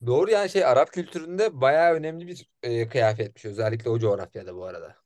Doğru 0.07 0.31
yani 0.31 0.51
şey 0.51 0.65
Arap 0.65 0.93
kültüründe 0.93 1.61
bayağı 1.61 1.95
önemli 1.95 2.27
bir 2.27 2.49
e, 2.63 2.89
kıyafetmiş. 2.89 3.45
Özellikle 3.45 3.91
o 3.91 3.99
coğrafyada 3.99 4.55
bu 4.57 4.65
arada. 4.65 4.97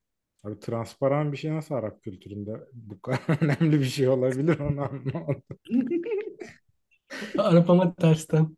Abi 0.44 0.61
transparan 0.61 1.33
bir 1.33 1.37
şey 1.37 1.52
nasıl 1.54 1.74
Arap 1.74 2.02
kültüründe 2.02 2.52
bu 2.72 3.00
kadar 3.00 3.20
önemli 3.42 3.80
bir 3.80 3.85
şey 3.85 4.09
olabilir 4.09 4.59
onu 4.59 4.83
anlamadım. 4.83 5.42
Arap 7.38 7.70
ama 7.70 7.94
tersten. 7.94 8.57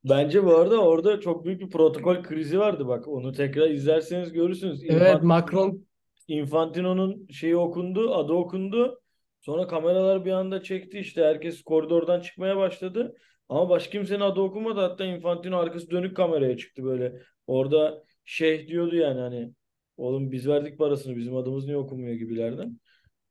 Bence 0.09 0.43
bu 0.43 0.55
arada 0.55 0.77
orada 0.77 1.19
çok 1.19 1.45
büyük 1.45 1.61
bir 1.61 1.69
protokol 1.69 2.23
krizi 2.23 2.59
vardı 2.59 2.87
bak. 2.87 3.07
Onu 3.07 3.31
tekrar 3.31 3.69
izlerseniz 3.69 4.31
görürsünüz. 4.33 4.83
Evet 4.83 5.01
İnfant 5.01 5.23
Macron 5.23 5.85
Infantino'nun 6.27 7.27
şeyi 7.31 7.55
okundu, 7.55 8.15
adı 8.15 8.33
okundu. 8.33 9.01
Sonra 9.41 9.67
kameralar 9.67 10.25
bir 10.25 10.31
anda 10.31 10.63
çekti 10.63 10.99
işte 10.99 11.23
herkes 11.23 11.63
koridordan 11.63 12.21
çıkmaya 12.21 12.57
başladı. 12.57 13.15
Ama 13.49 13.69
başka 13.69 13.91
kimsenin 13.91 14.19
adı 14.19 14.41
okunmadı. 14.41 14.79
Hatta 14.79 15.05
Infantino 15.05 15.57
arkası 15.57 15.91
dönük 15.91 16.17
kameraya 16.17 16.57
çıktı 16.57 16.83
böyle. 16.83 17.21
Orada 17.47 18.03
şeyh 18.25 18.67
diyordu 18.67 18.95
yani 18.95 19.19
hani 19.19 19.53
oğlum 19.97 20.31
biz 20.31 20.47
verdik 20.47 20.77
parasını 20.77 21.17
bizim 21.17 21.35
adımız 21.35 21.65
niye 21.65 21.77
okunmuyor 21.77 22.15
gibilerden. 22.15 22.79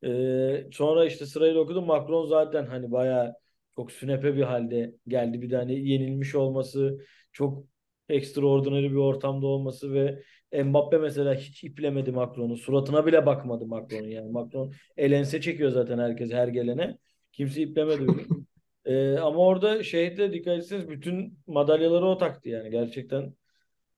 Ee, 0.05 0.66
sonra 0.72 1.05
işte 1.07 1.26
sırayla 1.26 1.61
okudu. 1.61 1.83
Macron 1.83 2.26
zaten 2.26 2.66
hani 2.66 2.92
bayağı 2.92 3.35
çok 3.76 3.92
sünepe 3.92 4.37
bir 4.37 4.42
halde 4.42 4.94
geldi. 5.09 5.42
Bir 5.42 5.50
de 5.50 5.57
hani 5.57 5.88
yenilmiş 5.88 6.35
olması, 6.35 6.98
çok 7.33 7.64
extraordinary 8.09 8.90
bir 8.90 8.96
ortamda 8.96 9.46
olması 9.46 9.94
ve 9.94 10.22
Mbappe 10.64 10.98
mesela 10.98 11.35
hiç 11.35 11.64
iplemedi 11.64 12.12
Macron'u. 12.12 12.57
Suratına 12.57 13.07
bile 13.07 13.26
bakmadı 13.26 13.66
Macron'un 13.66 14.09
yani. 14.09 14.31
Macron 14.31 14.72
elense 14.96 15.40
çekiyor 15.40 15.70
zaten 15.70 15.98
herkes 15.98 16.33
her 16.33 16.48
gelene. 16.48 16.98
Kimse 17.33 17.62
iplemedi. 17.62 18.07
Ee, 18.85 19.18
ama 19.18 19.38
orada 19.38 19.83
şehitle 19.83 20.33
dikkat 20.33 20.59
etseniz 20.59 20.88
bütün 20.88 21.38
madalyaları 21.46 22.07
o 22.07 22.18
taktı 22.18 22.48
yani. 22.48 22.70
Gerçekten 22.70 23.35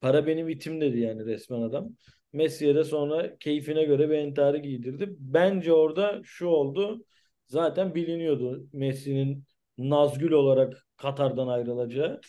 Para 0.03 0.27
benim 0.27 0.49
itim 0.49 0.81
dedi 0.81 0.99
yani 0.99 1.27
resmen 1.27 1.63
adam. 1.63 1.89
Messi'ye 2.33 2.75
de 2.75 2.85
sonra 2.85 3.39
keyfine 3.39 3.85
göre 3.85 4.11
bir 4.11 4.15
entari 4.15 4.63
giydirdi. 4.63 5.09
Bence 5.19 5.73
orada 5.73 6.21
şu 6.25 6.47
oldu. 6.47 7.05
Zaten 7.47 7.95
biliniyordu 7.95 8.67
Messi'nin 8.73 9.45
Nazgül 9.79 10.33
olarak 10.33 10.87
Katar'dan 10.97 11.49
ayrılacağı. 11.49 12.21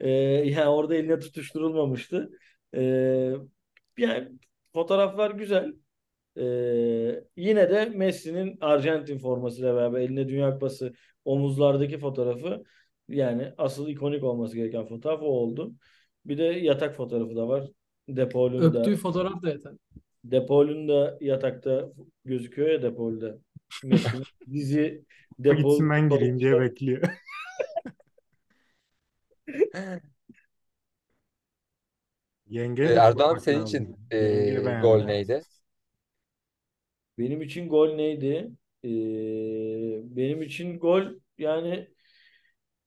Ee, 0.00 0.10
yani 0.10 0.68
orada 0.68 0.94
eline 0.94 1.18
tutuşturulmamıştı. 1.18 2.30
Ee, 2.74 3.32
yani 3.98 4.28
fotoğraflar 4.72 5.30
güzel. 5.30 5.74
Ee, 6.38 7.24
yine 7.36 7.70
de 7.70 7.84
Messi'nin 7.84 8.58
Arjantin 8.60 9.18
formasıyla 9.18 9.76
beraber 9.76 10.00
eline 10.00 10.28
Dünya 10.28 10.52
Kupası 10.52 10.92
omuzlardaki 11.24 11.98
fotoğrafı 11.98 12.64
yani 13.08 13.52
asıl 13.58 13.88
ikonik 13.88 14.24
olması 14.24 14.56
gereken 14.56 14.86
fotoğraf 14.86 15.22
o 15.22 15.26
oldu. 15.26 15.74
Bir 16.24 16.38
de 16.38 16.44
yatak 16.44 16.94
fotoğrafı 16.96 17.36
da 17.36 17.48
var. 17.48 17.70
Depolun 18.08 18.74
da 18.74 18.78
Öptüğü 18.78 18.96
fotoğraf 18.96 19.42
da 19.42 19.50
yeter. 19.50 19.72
Depolun 20.24 20.88
da 20.88 21.18
yatakta 21.20 21.92
gözüküyor 22.24 22.68
ya 22.70 22.82
Depol'da. 22.82 23.38
Dizi 24.52 25.04
Depol 25.38 25.56
gitsin 25.56 25.90
ben 25.90 26.08
gireyim 26.08 26.38
diye 26.40 26.60
bekliyor. 26.60 27.02
Yengeye 32.48 32.88
Ee, 32.88 32.92
de 32.94 32.94
Erdoğan 32.94 33.38
senin 33.38 33.60
lazım. 33.60 33.62
için 33.62 33.96
e, 34.10 34.54
gol 34.82 35.04
neydi? 35.04 35.42
Benim 37.18 37.42
için 37.42 37.68
gol 37.68 37.94
neydi? 37.94 38.50
Ee, 38.84 38.88
benim 40.16 40.42
için 40.42 40.78
gol 40.78 41.02
yani 41.38 41.88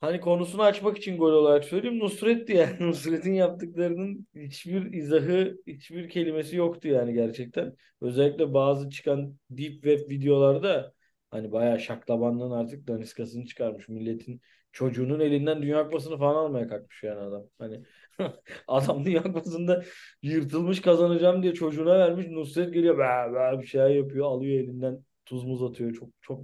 hani 0.04 0.20
konusunu 0.22 0.64
açmak 0.64 0.98
için 0.98 1.18
gol 1.18 1.32
olarak 1.34 1.66
söyleyeyim 1.66 2.00
Nusret'ti 2.00 2.54
yani. 2.54 2.78
Nusret'in 2.88 3.34
yaptıklarının 3.34 4.28
hiçbir 4.36 4.94
izahı, 4.94 5.58
hiçbir 5.68 6.10
kelimesi 6.10 6.56
yoktu 6.56 6.88
yani 6.88 7.14
gerçekten. 7.14 7.76
Özellikle 8.02 8.54
bazı 8.54 8.90
çıkan 8.90 9.38
deep 9.50 9.74
web 9.74 10.10
videolarda 10.10 10.94
hani 11.32 11.52
bayağı 11.52 11.80
şaklabanlığın 11.80 12.52
artık 12.52 12.88
daniskasını 12.88 13.46
çıkarmış. 13.46 13.90
Milletin 13.90 14.42
çocuğunun 14.72 15.20
elinden 15.20 15.62
Dünya 15.62 15.84
Kupası'nı 15.84 16.18
falan 16.18 16.36
almaya 16.36 16.68
kalkmış 16.68 17.04
yani 17.04 17.20
adam. 17.20 17.44
Hani 17.60 17.84
adam 18.68 19.06
Dünya 19.06 19.24
Kupası'nda 19.24 19.84
yırtılmış 20.22 20.82
kazanacağım 20.82 21.44
diye 21.44 21.54
çocuğuna 21.54 22.00
vermiş. 22.00 22.28
Nusret 22.30 22.74
geliyor 22.74 22.98
be 22.98 23.34
be 23.36 23.62
bir 23.62 23.68
şey 23.68 23.82
yapıyor. 23.98 24.26
Alıyor 24.26 24.64
elinden 24.64 25.06
tuz 25.26 25.44
muz 25.46 25.64
atıyor. 25.64 25.94
Çok 25.94 26.10
çok 26.22 26.42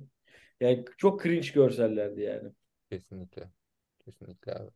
yani 0.61 0.85
çok 0.97 1.23
cringe 1.23 1.49
görsellerdi 1.53 2.21
yani. 2.21 2.51
Kesinlikle. 2.89 3.51
Kesinlikle 3.99 4.53
abi. 4.55 4.71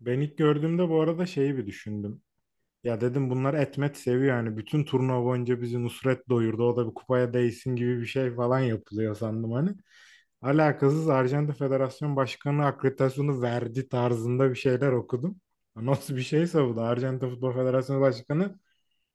Ben 0.00 0.20
ilk 0.20 0.38
gördüğümde 0.38 0.88
bu 0.88 1.00
arada 1.00 1.26
şeyi 1.26 1.56
bir 1.56 1.66
düşündüm. 1.66 2.22
Ya 2.84 3.02
dedim 3.02 3.30
bunlar 3.30 3.54
etmet 3.54 3.98
seviyor 3.98 4.36
yani. 4.38 4.56
Bütün 4.56 4.84
turnuva 4.84 5.24
boyunca 5.24 5.62
bizi 5.62 5.84
Nusret 5.84 6.30
doyurdu. 6.30 6.64
O 6.64 6.76
da 6.76 6.88
bir 6.90 6.94
kupaya 6.94 7.34
değsin 7.34 7.76
gibi 7.76 8.00
bir 8.00 8.06
şey 8.06 8.34
falan 8.36 8.60
yapılıyor 8.60 9.16
sandım 9.16 9.52
hani. 9.52 9.70
Alakasız 10.42 11.08
Arjantin 11.10 11.54
Federasyon 11.54 12.16
Başkanı 12.16 12.66
akreditasyonu 12.66 13.42
verdi 13.42 13.88
tarzında 13.90 14.50
bir 14.50 14.56
şeyler 14.56 14.92
okudum. 14.92 15.40
Nasıl 15.76 16.16
bir 16.16 16.22
şeyse 16.22 16.64
bu 16.68 16.76
da 16.76 16.82
Arjantin 16.84 17.30
Futbol 17.30 17.52
Federasyonu 17.54 18.02
Başkanı 18.02 18.60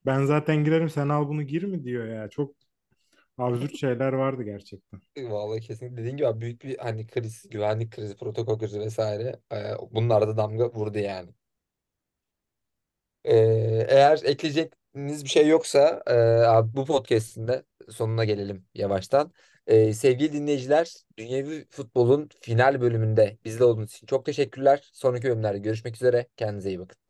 ben 0.08 0.26
zaten 0.26 0.66
girerim 0.66 0.90
sen 0.92 1.10
al 1.10 1.30
bunu 1.30 1.44
gir 1.44 1.64
mi 1.64 1.86
diyor 1.86 2.08
ya. 2.08 2.30
Çok 2.30 2.57
absürt 3.38 3.76
şeyler 3.76 4.14
vardı 4.14 4.44
gerçekten. 4.44 5.02
Vallahi 5.18 5.62
kesinlikle 5.62 5.98
dediğin 5.98 6.18
gibi 6.18 6.42
büyük 6.42 6.64
bir 6.64 6.78
hani 6.78 7.08
kriz, 7.08 7.50
güvenlik 7.50 7.92
krizi, 7.92 8.16
protokol 8.18 8.60
krizi 8.60 8.80
vesaire. 8.80 9.40
Ee, 9.54 9.72
bunlar 9.92 10.28
da 10.28 10.38
damga 10.38 10.72
vurdu 10.74 11.00
yani. 11.00 11.30
Ee, 13.24 13.86
eğer 13.90 14.20
ekleyeceğiniz 14.24 15.24
bir 15.24 15.30
şey 15.30 15.48
yoksa 15.48 16.04
e, 16.08 16.14
abi 16.48 16.76
bu 16.76 16.86
podcast'in 16.86 17.48
de 17.48 17.64
sonuna 17.90 18.26
gelelim 18.26 18.66
yavaştan. 18.74 19.32
Ee, 19.68 19.94
sevgili 19.94 20.34
dinleyiciler, 20.34 20.94
Dünyevi 21.18 21.66
Futbol'un 21.70 22.30
final 22.42 22.82
bölümünde 22.82 23.38
bizde 23.46 23.64
olduğunuz 23.64 23.92
için 23.94 24.08
çok 24.08 24.26
teşekkürler. 24.26 24.90
Sonraki 24.94 25.24
bölümlerde 25.28 25.58
görüşmek 25.60 25.96
üzere. 25.96 26.28
Kendinize 26.38 26.70
iyi 26.70 26.80
bakın. 26.80 27.07